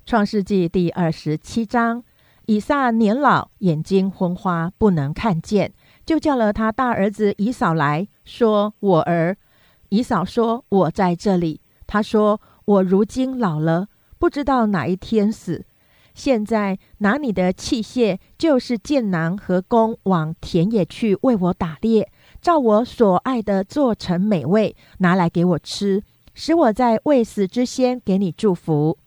[0.04, 2.02] 创世纪第二十七章，
[2.46, 5.74] 以撒年老，眼睛昏花，不能看见，
[6.06, 9.36] 就叫了他大儿子以扫来说：“我儿。”
[9.90, 13.88] 以扫说：“我在这里。”他说：“我如今老了，
[14.18, 15.64] 不知道哪一天死。”
[16.14, 22.10] 现在拿你的器械，就是箭囊和弓，往田野去为我打猎，
[22.40, 26.02] 照我所爱的做成美味，拿来给我吃，
[26.34, 28.98] 使我在未死之先给你祝福。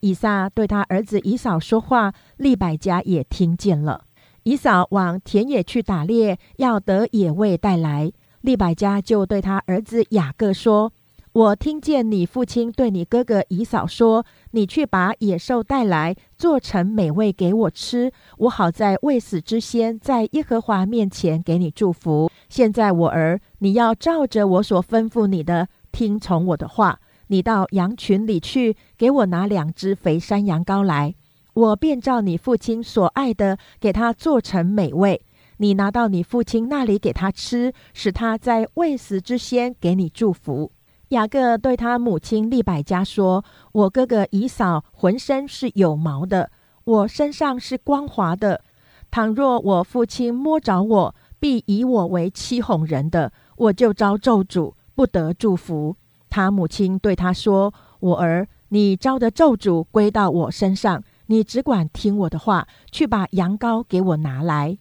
[0.00, 4.04] 以撒对他儿子以扫说话，利百加也听见了。
[4.42, 8.12] 以扫往田野去打猎，要得野味带来。
[8.42, 10.92] 利百加就对他儿子雅各说
[11.38, 26.98] ：“我听见你父亲对你哥哥以嫂说：‘你去把野兽带来，做成美味给我吃，我好在未死之先，在耶和华面前给你祝福。’现在我儿，你要照着我所吩咐你的，听从我的话。
[27.28, 31.14] 你到羊群里去，给我拿两只肥山羊羔来，
[31.54, 35.22] 我便照你父亲所爱的，给他做成美味。
[35.58, 40.72] 你拿到你父亲那里给他吃，使他在未死之先给你祝福。”
[41.08, 43.42] 雅各对他母亲利百加说
[43.72, 46.50] ：“我哥哥以扫浑身是有毛的，
[46.84, 48.62] 我身上是光滑的。
[49.10, 55.96] 倘若我父亲摸着我，必以我为欺哄人的，我就遭咒诅，不得祝福。”
[56.28, 64.76] 他母亲对他说：“我儿，你招的咒诅归到我身上，你只管听我的话，去把羊羔给我拿来。”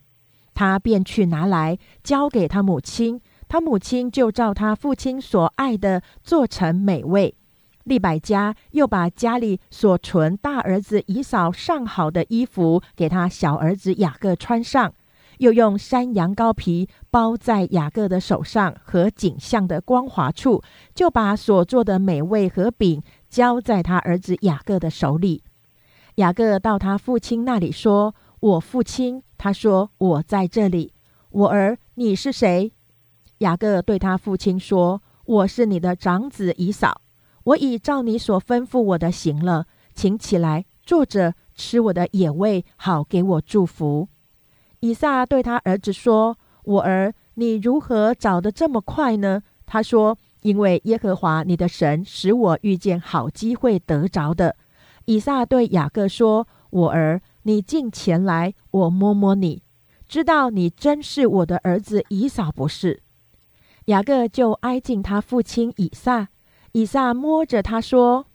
[0.53, 3.21] 他便去拿来，交给他母亲。
[3.47, 7.35] 他母亲就照他父亲所爱的做成美味。
[7.83, 14.93] 利百加又把家里所存大儿子以扫上好的衣服给他小儿子雅各穿上，
[15.37, 20.61] 又用山羊羔皮包在雅各的手上和颈项的光滑处，
[20.93, 25.43] 就把所做的美味和饼交在他儿子雅各的手里。
[26.15, 30.91] 雅各到他父亲那里说：“我父亲。”他说：“我在这里。”
[31.31, 32.73] 我儿，你是谁？
[33.39, 37.01] 雅各对他父亲说：“我是你的长子以扫，
[37.43, 44.07] 我已照你所吩咐我的行了，请起来坐着吃我的野味，好给我祝福。”
[44.81, 54.55] 以撒对他儿子说：“我儿，你如何找得这么快呢？”他说：“因为耶和华你的神使我遇见好机会得着的。”
[55.05, 59.61] 以撒对雅各说：“我儿，你进前来，我摸摸你，
[60.07, 63.03] 知道你真是我的儿子以扫不是。”
[63.87, 66.27] 雅各就挨近他父亲以撒，
[66.73, 68.27] 以撒摸着他说：“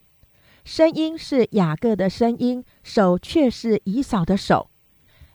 [0.64, 4.70] 声音是雅各的声音，手却是以扫的手。”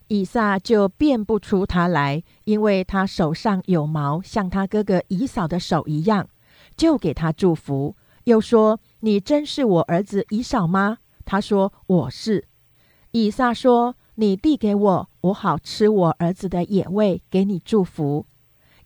[0.10, 6.28] 以撒就辨不出他来，因为他手上有毛，像他哥哥以扫的手一样，
[6.76, 12.48] 就给他祝福，又说：“你真是我儿子以扫吗？”他说：“我是。”
[13.12, 18.26] 以撒说：“你递给我，我好吃我儿子的野味，给你祝福。”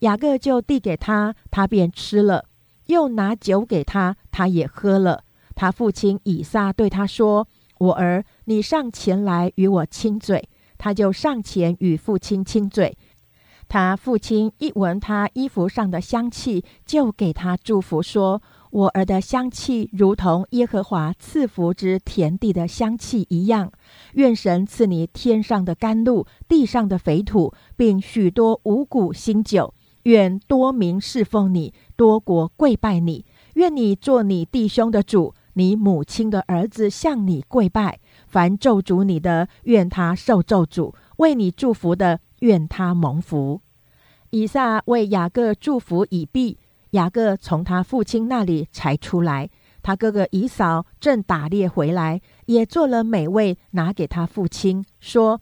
[0.02, 2.46] 雅各就递给他，他便吃了；
[2.88, 5.24] 又拿酒给他，他也喝了。
[5.56, 7.48] 他父亲以撒对他说
[7.78, 10.50] ：“我儿，你上前来与我亲嘴。”
[10.80, 12.98] 他就上前与父亲亲嘴。
[13.70, 18.42] 他父亲一闻他衣服上的香气，就给他祝福说
[18.72, 23.72] ：“我儿的香气如同耶和华赐福之田地的香气一样。
[24.14, 29.72] 愿神赐你天上的甘露，地上的肥土，并许多五谷新酒。”
[30.04, 33.26] 愿多民侍奉你，多国跪拜你。
[33.56, 38.00] 愿你做你弟兄的主，你母亲的儿子向你跪拜。
[38.28, 43.62] 凡咒诅你的，愿他受咒诅；为你祝福的，愿他蒙福。
[44.30, 46.58] 以撒为雅各祝福已毕，
[46.92, 49.50] 雅各从他父亲那里才出来。
[49.84, 55.42] 他哥哥以扫正打猎回来，也做了美味，拿给他父亲，说。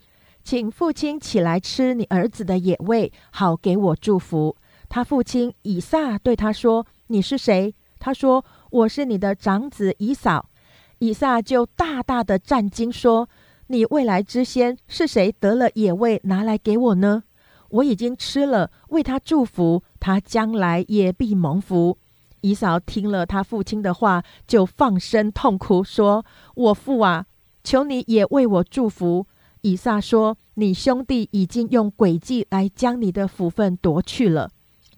[0.49, 4.55] 请父亲起来吃你儿子的野味，好给我祝福。
[4.89, 10.49] 他父亲以撒对他说：“你是谁？”他说：“我是你的长子以扫。”
[10.97, 13.29] 以撒就大大的战惊说
[13.69, 17.21] ：“你未来之先是谁得了野味拿来给我呢？
[17.69, 21.99] 我已经吃了，为他祝福，他将来也必蒙福。”
[22.41, 26.25] 以扫听了他父亲的话，就放声痛哭，说
[26.55, 27.27] ：“我父啊，
[27.63, 29.27] 求你也为我祝福。”
[29.61, 34.49] 以撒说：“你兄弟已经用诡计来将你的福分夺去了。”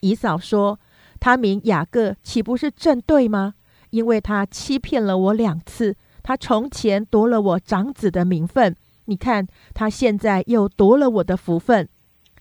[0.01, 0.79] 以扫说
[1.19, 3.55] ：“他名雅各，岂不是正对吗？
[3.89, 11.89] 因为他欺骗了我两次，他从前夺了我长子的名分，你看他现在又夺了我的福分。”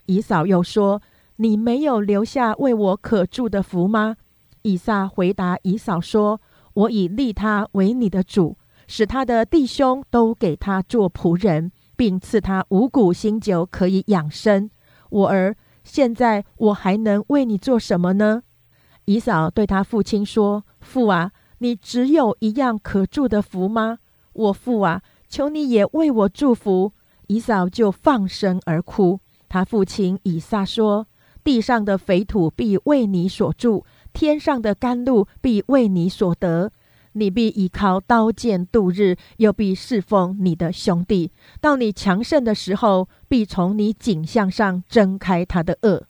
[0.06, 1.00] 以扫又说
[1.36, 4.16] ：“你没有留下为我可住的福吗？”
[4.62, 6.38] 以撒回答以扫说
[6.74, 14.70] ：“我已立他为你的主，使他的弟兄都给他做仆人。”并赐他五谷新酒，可以养生。
[15.10, 18.42] 我儿，现在我还能为你做什么呢？
[19.04, 23.98] 以嫂对他父亲说：“父啊，你只有一样可祝的福吗？
[24.32, 26.94] 我父啊，求你也为我祝福。”
[27.28, 29.20] 以嫂就放声而哭。
[29.50, 31.06] 他父亲以撒说
[31.44, 33.84] ：“地上的肥土必为你所住，
[34.14, 36.72] 天上的甘露必为你所得。”
[37.12, 41.30] 你必依靠刀剑度日，又必侍奉你的兄弟。
[41.60, 46.04] 到你强盛的时候，必从你颈项上挣开他的恶。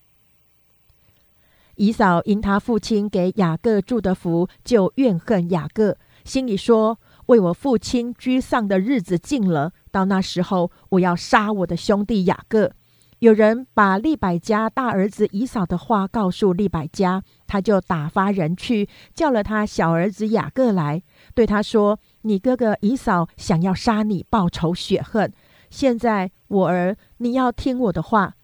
[1.77, 12.73] 以扫因他父亲给雅各祝的福，就怨恨雅各，心里说：“为我父亲居丧的日子近了，到那时候，我要杀我的兄弟雅各。”
[13.21, 21.03] 有人把利百加大儿子以扫的话告诉利百加，他就打发人去叫了他小儿子雅各来，
[21.35, 25.31] 对他说：“你哥哥以扫想要杀你，报仇雪恨。
[25.69, 28.37] 现在我儿，你要听我的话。”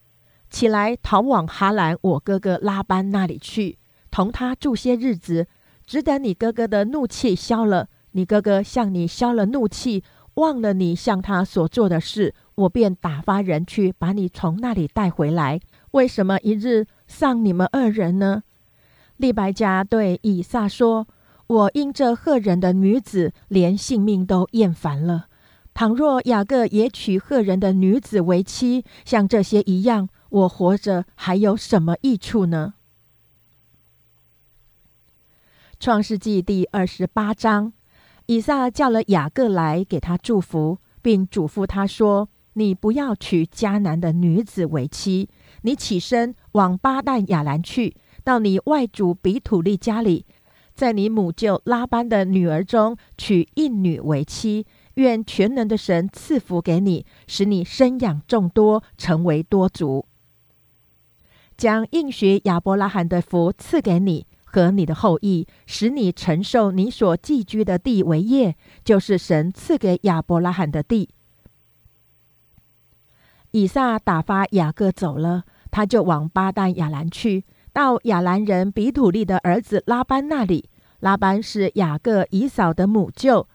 [0.51, 3.79] 起来，逃往哈兰，我哥哥拉班那里去，
[4.11, 5.47] 同他住些日子，
[5.87, 7.89] 只等你哥哥的怒气消了。
[8.12, 10.05] 你哥哥向你消了怒气，
[10.35, 15.61] 忘了你向他所做的事，我便打发人去把你从那里带回来。
[15.92, 18.42] 为什么一日丧你们二人呢？
[19.16, 21.07] 利百加对以撒说
[21.46, 25.28] ：“我因这赫人的女子，连性命都厌烦了。
[25.72, 32.74] 倘若雅各也娶赫人的女子为妻，像这些一样。”我活着还有什么益处呢？
[35.78, 37.72] 创世纪第二十八章，
[38.26, 42.28] 以撒叫了雅各来给他祝福，并嘱咐他说
[42.59, 45.28] ：“你不要娶迦南的女子为妻，
[45.61, 47.94] 你起身往巴旦亚兰去，
[48.24, 50.24] 到你外祖比土利家里，
[50.74, 54.66] 在你母舅拉班的女儿中娶一女为妻。
[54.94, 60.07] 愿全能的神赐福给你，使你生养众多，成为多族。”
[61.59, 71.11] 将应许亚伯拉罕的福赐给你和你的后裔，使你承受你所寄居的地为业，就是神赐给亚伯拉罕的地。
[73.57, 80.68] 以撒打发雅各走了，他就往巴旦亚兰去，到亚兰人比土利的儿子拉班那里。
[81.00, 83.48] 拉班是雅各以扫的母舅。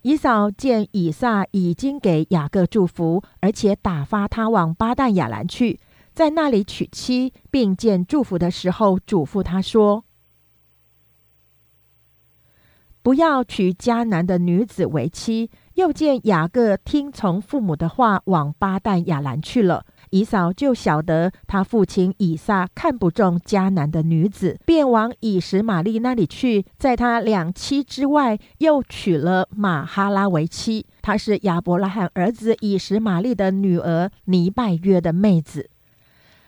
[0.00, 5.78] 以扫见以撒已经给雅各祝福，而且打发他往巴旦亚兰去。
[6.14, 10.06] 在那里娶妻，并见祝福的时候，嘱咐他说
[13.02, 19.84] ：“不要娶迦南的女子为妻。”又见雅各听从父母的话，往巴旦亚兰去了。
[20.10, 30.84] 以扫就晓得他父亲以撒看不中迦南的女子，便往以实玛利那里去，在他两妻之外，又娶了马哈拉为妻。
[31.00, 35.70] 她是亚伯拉罕儿子以实玛利的女儿尼拜约的妹子。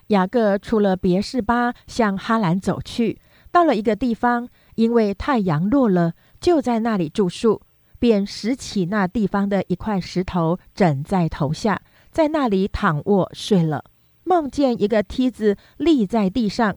[0.08, 3.20] 雅各出了别是巴，向哈兰走去。
[3.52, 7.60] 到了一个地方，因为太阳落了，就在那里住宿，
[8.00, 11.80] 便拾起那地方的一块石头，枕在头下，
[12.10, 13.84] 在那里躺卧睡了。
[14.24, 16.74] 梦见一个梯子立在地上，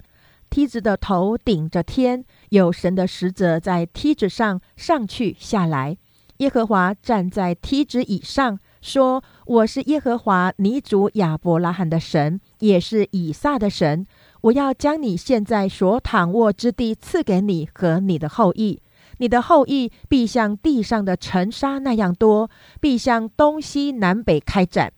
[0.52, 5.98] 梯子的头顶着天，有神的使者在梯子上上去下来。
[6.38, 8.60] 耶和华站在梯子以上。
[8.84, 14.06] 说：“我是耶和华尼主亚伯拉罕的神，也是以撒的神。
[14.42, 18.82] 我要将你现在所躺卧之地赐给你和你的后裔，
[19.24, 22.50] 你的后裔必像地上的尘沙那样多，
[22.82, 24.92] 必向东西南北开展。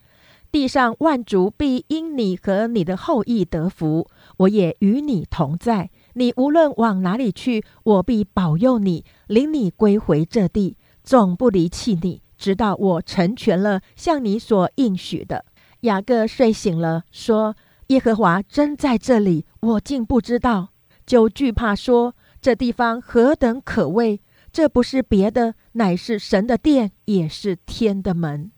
[0.51, 4.09] 地上万族必因你和你的后裔得福。
[4.37, 15.45] 我也与你同在，你无论往哪里去，我必保佑你，领你归回这地，总不离弃你。”直到我成全了向你所应许的。
[15.81, 17.55] 雅各睡醒了，说
[17.89, 20.69] ：“耶和华真在这里，我竟不知道，
[21.05, 22.15] 就惧怕，说
[22.45, 24.21] 这地方何等可畏！
[24.51, 28.51] 这不是别的，乃是神的殿，也是天的门。”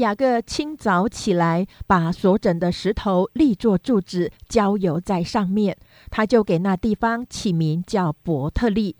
[0.00, 5.76] 雅各清早起来，把所整的石头立作柱子，浇油在上面，
[6.08, 8.96] 他就给那地方起名叫伯特利，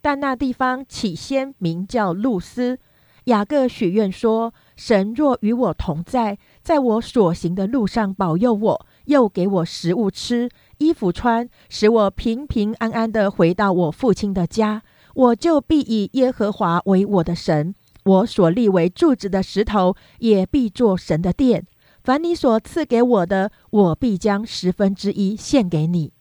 [0.00, 2.78] 但那地方起先名叫露丝。
[3.24, 10.48] 雅各许愿说：“神若与我同在，在我所行的路上保佑我，又给我食物吃、
[10.78, 14.82] 衣服穿，使我平平安安的回到我父亲的家，
[15.14, 17.74] 我就必以耶和华为我的神。
[18.04, 21.66] 我所立为柱子的石头，也必作神的殿。
[22.04, 26.12] 凡你所赐给我的，我必将十分之一献给你。”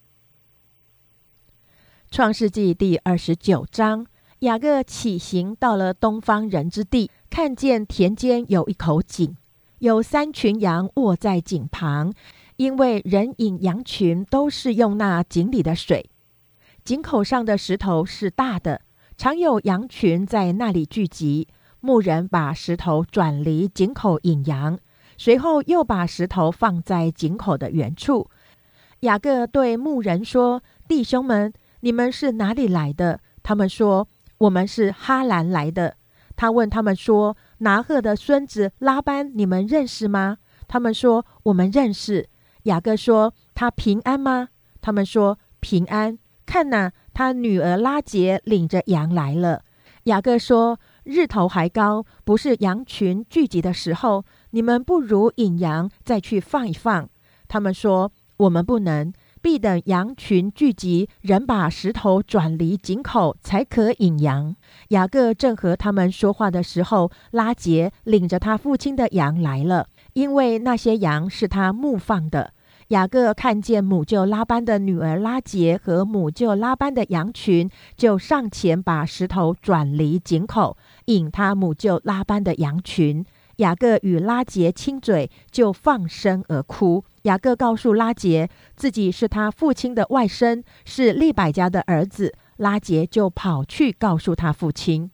[2.10, 4.08] 创世纪第二十九章。
[4.40, 9.36] 雅各起行，到了东方人之地，看见田间有一口井，
[9.80, 12.14] 有三群羊卧在井旁，
[12.58, 16.10] 因为人引羊群都是用那井里的水。
[16.84, 18.82] 井口上的石头是大的，
[19.18, 21.48] 常有羊群在那里聚集。
[21.80, 24.80] 牧人把石头转离井口引羊，
[25.18, 28.30] 随后又把石头放在井口的原处。
[29.02, 34.08] 雅各对牧人说：“弟兄们，你们是哪里来的？”他们说。
[34.40, 35.96] 我们是哈兰来的。
[36.36, 42.28] 他问他们说：“拿鹤的孙子拉班，你们认识吗？”他们说：“我们认识。”
[42.66, 44.50] 雅各说：“他平安吗？”
[44.82, 49.64] 他们说：“平安，看呐，他女儿拉杰领着羊来了。”
[50.06, 57.10] 雅各说：“日头还高，不是羊群聚集的时候，你们不如引羊再去放一放。”
[57.48, 59.12] 他们说：“我们不能。”
[59.46, 64.56] 必等羊群聚集，人把石头转离井口，才可引羊。
[64.88, 72.54] 雅各正和他们说话的时候，拉杰领着他父亲的羊来了，因为那些羊是他牧放的。
[72.90, 77.68] 雅各看见母舅拉班的女儿拉杰和母舅拉班的羊群，
[77.98, 83.26] 就上前把石头转离井口，引他母舅拉班的羊群。
[83.56, 87.04] 雅各与拉杰亲嘴，就放声而哭。
[87.24, 92.36] 雅各告诉拉杰，自己是他父亲的外甥，是利百家的儿子。
[92.58, 95.10] 拉杰就跑去告诉他父亲。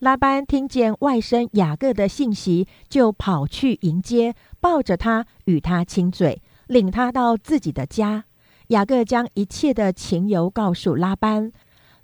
[0.00, 8.24] 拉班听见外甥雅各的信息，就跑去迎接，抱着他与他亲嘴，领他到自己的家。
[8.68, 11.52] 雅各将一切的情由告诉拉班。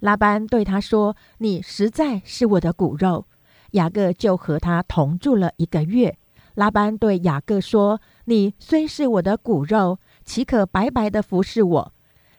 [0.00, 3.26] 拉班对他说：“你实在是我的骨肉。”
[3.72, 6.16] 雅各就和他同住了一个月。
[6.54, 11.92] 拉班对雅各说：“你虽是我的骨肉，岂可白白的服侍我？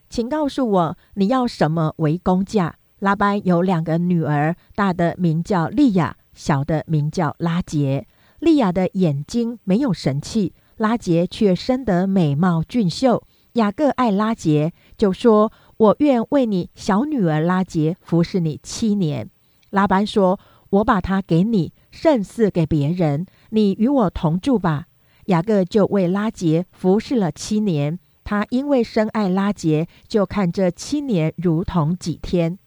[0.09, 8.05] 请告诉我，你要什么为工价？”拉班有两个女儿，大的名叫利亚，小的名叫拉杰。
[8.39, 13.23] 利亚的眼睛没有神气，拉杰却生得美貌俊秀。
[13.53, 19.29] 雅各爱拉杰，就说：“我愿为你小女儿拉杰服侍你七年。”
[19.69, 20.39] 拉班说。
[20.71, 23.25] 我把它给你，胜似给别人。
[23.49, 24.85] 你与我同住吧。
[25.25, 27.99] 雅各就为拉杰服侍了七年。
[28.23, 32.57] 他因为深爱拉杰，就看这七年如同几天。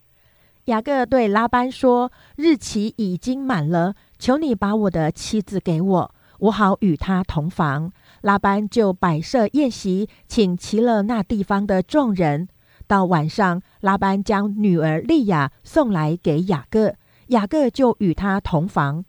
[0.67, 7.91] 雅各对拉班说：“日期已经满了，求你把我的妻子给我，我好与她同房。”
[8.25, 12.49] 拉班就摆设宴席，请齐了那地方的众人。
[12.87, 16.95] 到晚上，拉班将女儿利亚送来给雅各。
[17.29, 19.05] 雅各就与他同房，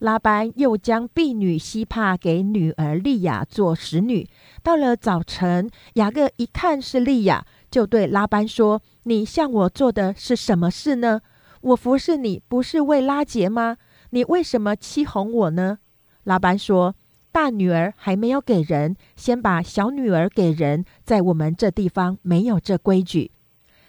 [0.00, 4.28] 拉班又将婢女希帕给女儿利亚做使女。
[4.62, 11.22] 到了早晨，雅各一看是利亚，就对拉班说：“你向我做的是什么事呢？
[11.62, 13.78] 我服侍你不是为拉结吗？
[14.10, 15.78] 你为什么欺哄我呢？”
[16.24, 16.94] 拉班说
[17.32, 23.32] ：“大女儿还没有给人，先把小女儿给人，在我们这地方没有这规矩。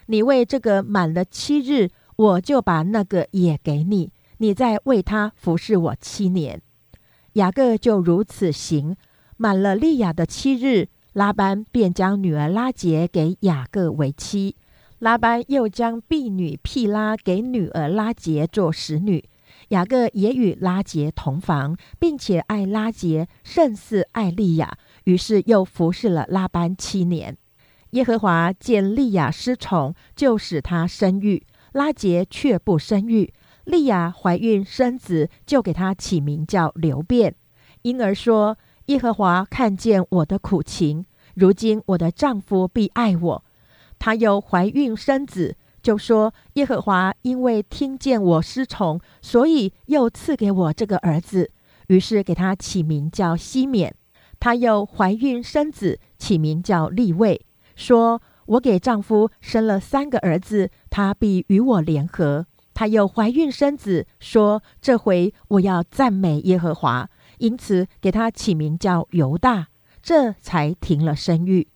[0.07, 6.61] 你为这个满了七日。”我就把那个也给你，你再为他服侍我七年。
[7.33, 8.95] 雅各就如此行，
[9.35, 14.55] 满了利亚的七日，拉班便将女儿拉杰给雅各为妻。
[14.99, 19.27] 拉班又将婢女毗拉给女儿拉杰做使女。
[19.73, 27.37] 雅各也与拉杰同房，并且爱拉杰胜似爱利亚，于是又服侍了拉班七年。
[27.91, 31.45] 耶和华见利亚失宠，就使她生育。
[31.73, 37.33] 拉杰却不生育，利亚怀孕生子，就给他起名叫刘辩。
[37.81, 38.57] 因而说
[38.87, 43.45] ：“耶和华看见我的苦情，如今我的丈夫必爱我。”
[43.97, 51.51] 她又怀孕生子，就说：“耶和华因为听见我失宠，所以又赐给我这个儿子。”
[51.89, 53.93] 于是给他起名叫西缅。
[54.39, 58.19] 他又怀孕生子，起名叫利位，说。
[58.45, 62.45] 我给丈夫生了三个儿子，他必与我联合。
[62.73, 67.09] 他又怀孕生子，说：“这回我要赞美耶和华。”
[67.39, 69.69] 因此给他起名叫犹大，
[70.01, 71.69] 这才停了生育。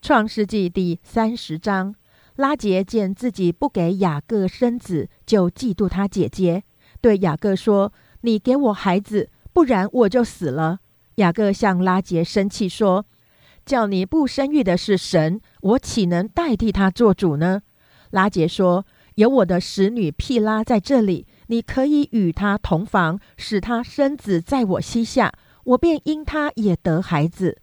[0.00, 1.96] 创世纪第三十章，
[2.40, 6.62] 拉杰见自己不给雅各生子，就嫉妒他姐姐，
[7.02, 10.78] 对雅各说：“你给我孩子，不然我就死了。”
[11.16, 13.04] 雅各向拉杰生气说。
[13.66, 17.60] 叫你不生育的是神，我岂能代替他做主呢？
[18.10, 18.86] 拉杰说
[19.16, 25.30] ：“有我的使女毗拉在这里，你可以与她同房，使她生子在我膝下，
[25.64, 27.58] 我便因她也得孩子。”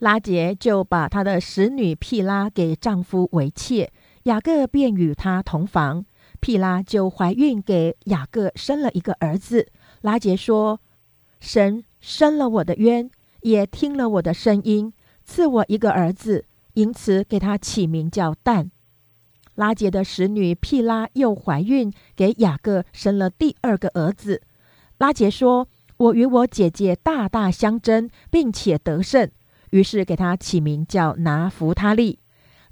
[0.00, 3.92] 拉杰就把他的使女毗拉给丈夫为妾，
[4.24, 6.04] 雅各便与他同房，
[6.40, 9.68] 毗拉就怀孕，给雅各生了一个儿子。
[10.02, 10.80] 拉杰说
[11.40, 13.10] ：“神生了我的冤，
[13.40, 14.92] 也听了我的声音。”
[15.24, 16.44] 赐我一个儿子，
[16.74, 18.70] 因此给他起名叫但。
[19.54, 24.42] 拉杰的使女毗拉又怀孕，给雅各生了第二个儿子。
[24.98, 25.68] 拉杰说
[25.98, 29.30] ：“我与我姐姐大大相争，并且得胜，
[29.70, 32.18] 于是给他起名叫拿弗他利。”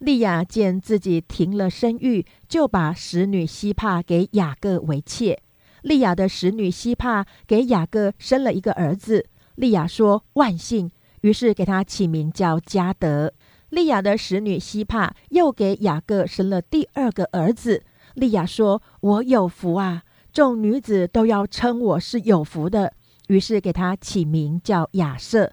[0.00, 5.38] 利亚见自己停了生育，就把使女希帕给雅各为妾。
[5.82, 9.26] 利亚的使女希帕给雅各生了一个儿子。
[9.56, 10.90] 利亚说：“万幸。”
[11.20, 13.32] 于是给他起名叫加德。
[13.68, 17.82] 利亚的使女希帕又给雅各生了第二个儿子。
[18.14, 20.02] 利亚说：“我有福啊！
[20.32, 22.94] 众女子都要称我是有福的。”
[23.28, 25.52] 于是给他起名叫亚瑟。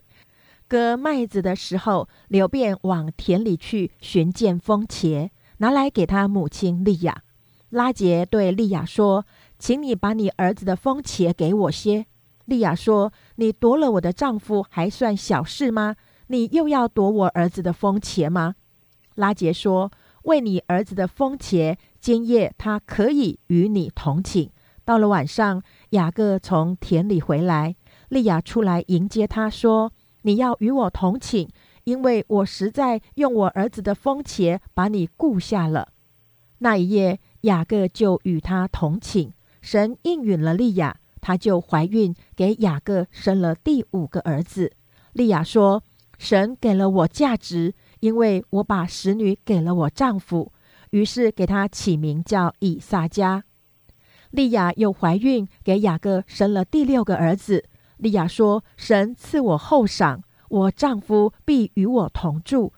[0.67, 7.23] 割麦子的时候，刘便往田里去寻见风茄，拿来给他母亲利亚。
[7.69, 9.25] 拉杰对利亚说
[9.59, 12.05] ：“请你把你儿子的风茄给我些。”
[12.45, 15.95] 利亚说：“你夺了我的丈夫，还算小事吗？
[16.27, 18.55] 你又要夺我儿子的风茄吗？”
[19.15, 19.91] 拉杰说
[20.23, 24.51] ：“为你儿子的风茄，今夜他可以与你同寝。”
[24.85, 27.75] 到了晚上，雅各从田里回来，
[28.07, 29.91] 利亚出来迎接他，说
[30.27, 31.47] ：“你要与我同寝，
[31.85, 35.93] 因为我实在用我儿子的风茄把你雇下了。”
[36.59, 39.31] 那一夜，雅各就与他同寝。
[39.61, 44.73] 神应允了利亚，他就怀孕，给雅各生了第五个儿子。
[45.13, 45.81] 利亚说
[46.19, 50.51] ：“神给了我价值，因为我把使女给了我丈夫。”
[50.91, 53.45] 于是给他起名叫以撒加。
[54.31, 57.63] 利亚又怀孕，给雅各生了第六个儿子。
[57.97, 62.73] 利亚说：“神赐我后赏，我丈夫必与我同住，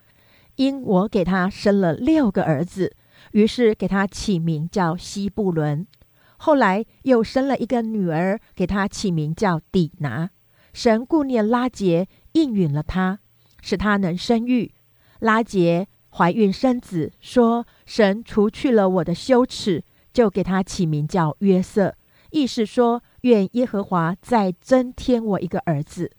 [0.56, 2.96] 因我给他生了六个儿子。”
[3.34, 5.86] 于是给他起名叫西布伦。
[6.38, 10.30] 后来又生了一个女儿，给他起名叫底拿。
[10.74, 13.20] 神顾念拉杰，应允了他，
[13.62, 14.74] 使他能生育。
[15.20, 21.96] 拉杰怀孕生子，说：“神除去了我的羞耻。”就给他起名叫约瑟，
[22.32, 26.12] 意思说愿耶和华再增添我一个儿子。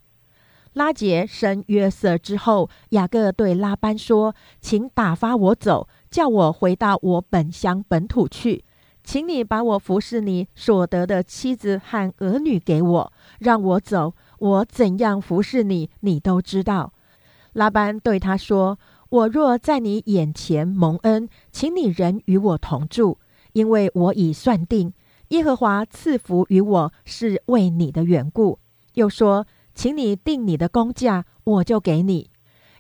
[0.75, 8.65] 拉杰生约瑟之后，雅各对拉班说：“请打发我走，叫我回到我本乡本土去。
[9.03, 14.15] 请你把我服侍你所得的妻子和儿女给我，让我走。
[14.39, 16.93] 我怎样服侍你，你都知道。”
[17.55, 18.79] 拉班对他说
[19.11, 23.19] ：“我若在你眼前蒙恩，请你仍与我同住。”
[23.53, 24.93] 因为我已算定，
[25.31, 28.59] 耶和华赐福于我是为你的缘故。
[28.95, 32.31] 又说，请你定你的工价，我就给你。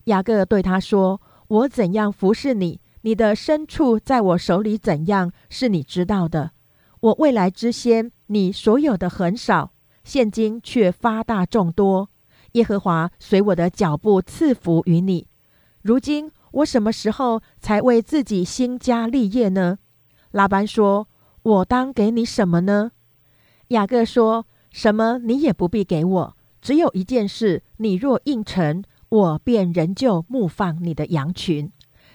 [0.05, 6.51] 雅各对他说：“我怎样服侍你，你的牲畜在我手里怎样，是你知道的。
[6.99, 9.73] 我未来之先，你所有的很少，
[10.03, 12.11] 现今却发大众多。
[12.53, 15.29] 耶和华随我的脚步赐福于你。
[15.83, 19.79] 如今我什么时候才为自己兴家立业呢？”
[20.33, 21.07] 拉班说
[21.43, 22.93] ：“我当给你什么呢？”
[23.69, 31.71] 雅各说：“什么你也不必给我，只有一件事，你若应承，我便仍旧牧放你的羊群。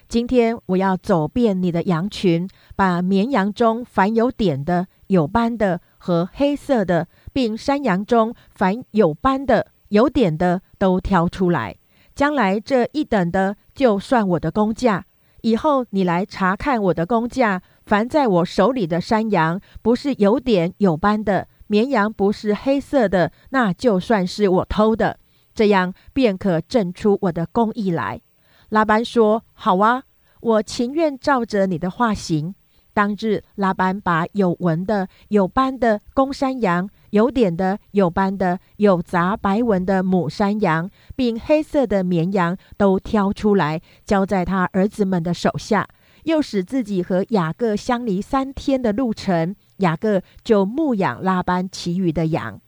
[0.07, 11.77] 今天我要走遍你的羊群，把绵羊中凡有点的、有斑的和黑色的，并山羊中凡有斑的、有点的，都挑出来。
[12.13, 15.05] 将来这一等的，就算我的工价。
[15.41, 25.19] 以后你来查看我的工价。”凡在我手里的山羊，不是有点有斑的；绵羊不是黑色的，那就算是我偷的。
[25.53, 28.21] 这样便可证出我的公义来。
[28.69, 30.03] 拉班说：“好啊，
[30.41, 32.55] 我情愿照着你的话行。”
[32.91, 45.87] 当日，拉班把有纹的、有斑的公山羊、有点的、有斑的、有杂白纹的母山羊，并黑色的绵羊都挑出来，交在他儿子们的手下。
[46.25, 52.61] 又使自己和雅各相离三天的路程，雅各就牧养拉班其余的羊。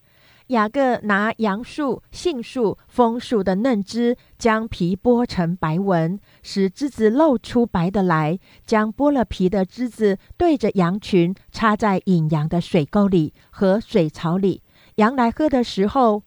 [0.47, 8.39] 雅各拿杨树、杏树、枫树的嫩枝，将皮剥成白纹，使枝子露出白的来。
[8.66, 14.62] 将剥了皮的枝子对着羊群，插在引羊的水沟里和水槽里。
[14.96, 16.24] 羊来喝的时候，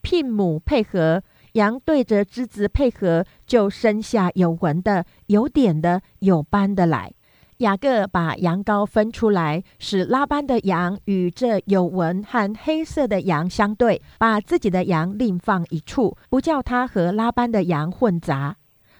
[0.00, 1.24] 聘母配合。
[1.56, 7.10] 羊对着枝子配合，就生下有纹的、有点的、有斑的来。
[7.58, 18.56] 雅各把羊羔分出来，使拉班的羊与这有纹和黑色的羊相对，把自己的羊另放一处，不叫它和拉班的羊混杂。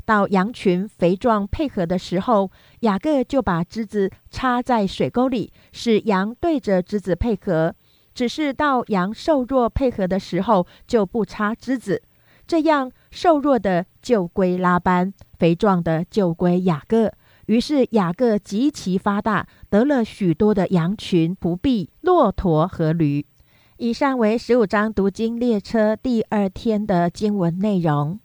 [0.07, 2.51] 到羊群肥壮配合的时候，
[2.81, 7.75] 雅各就把枝子插在水沟里，使羊对着枝子配合；
[8.15, 12.03] 只是到羊瘦弱配合的时候，就不插枝子。
[12.47, 17.13] 这样瘦弱的就归拉班，肥壮的就归雅各。
[17.47, 23.25] 于是雅各极其发大，得了许多的羊群、仆婢、骆驼和驴。
[23.77, 28.19] 以上为十五章读经列车第二天的经文内容。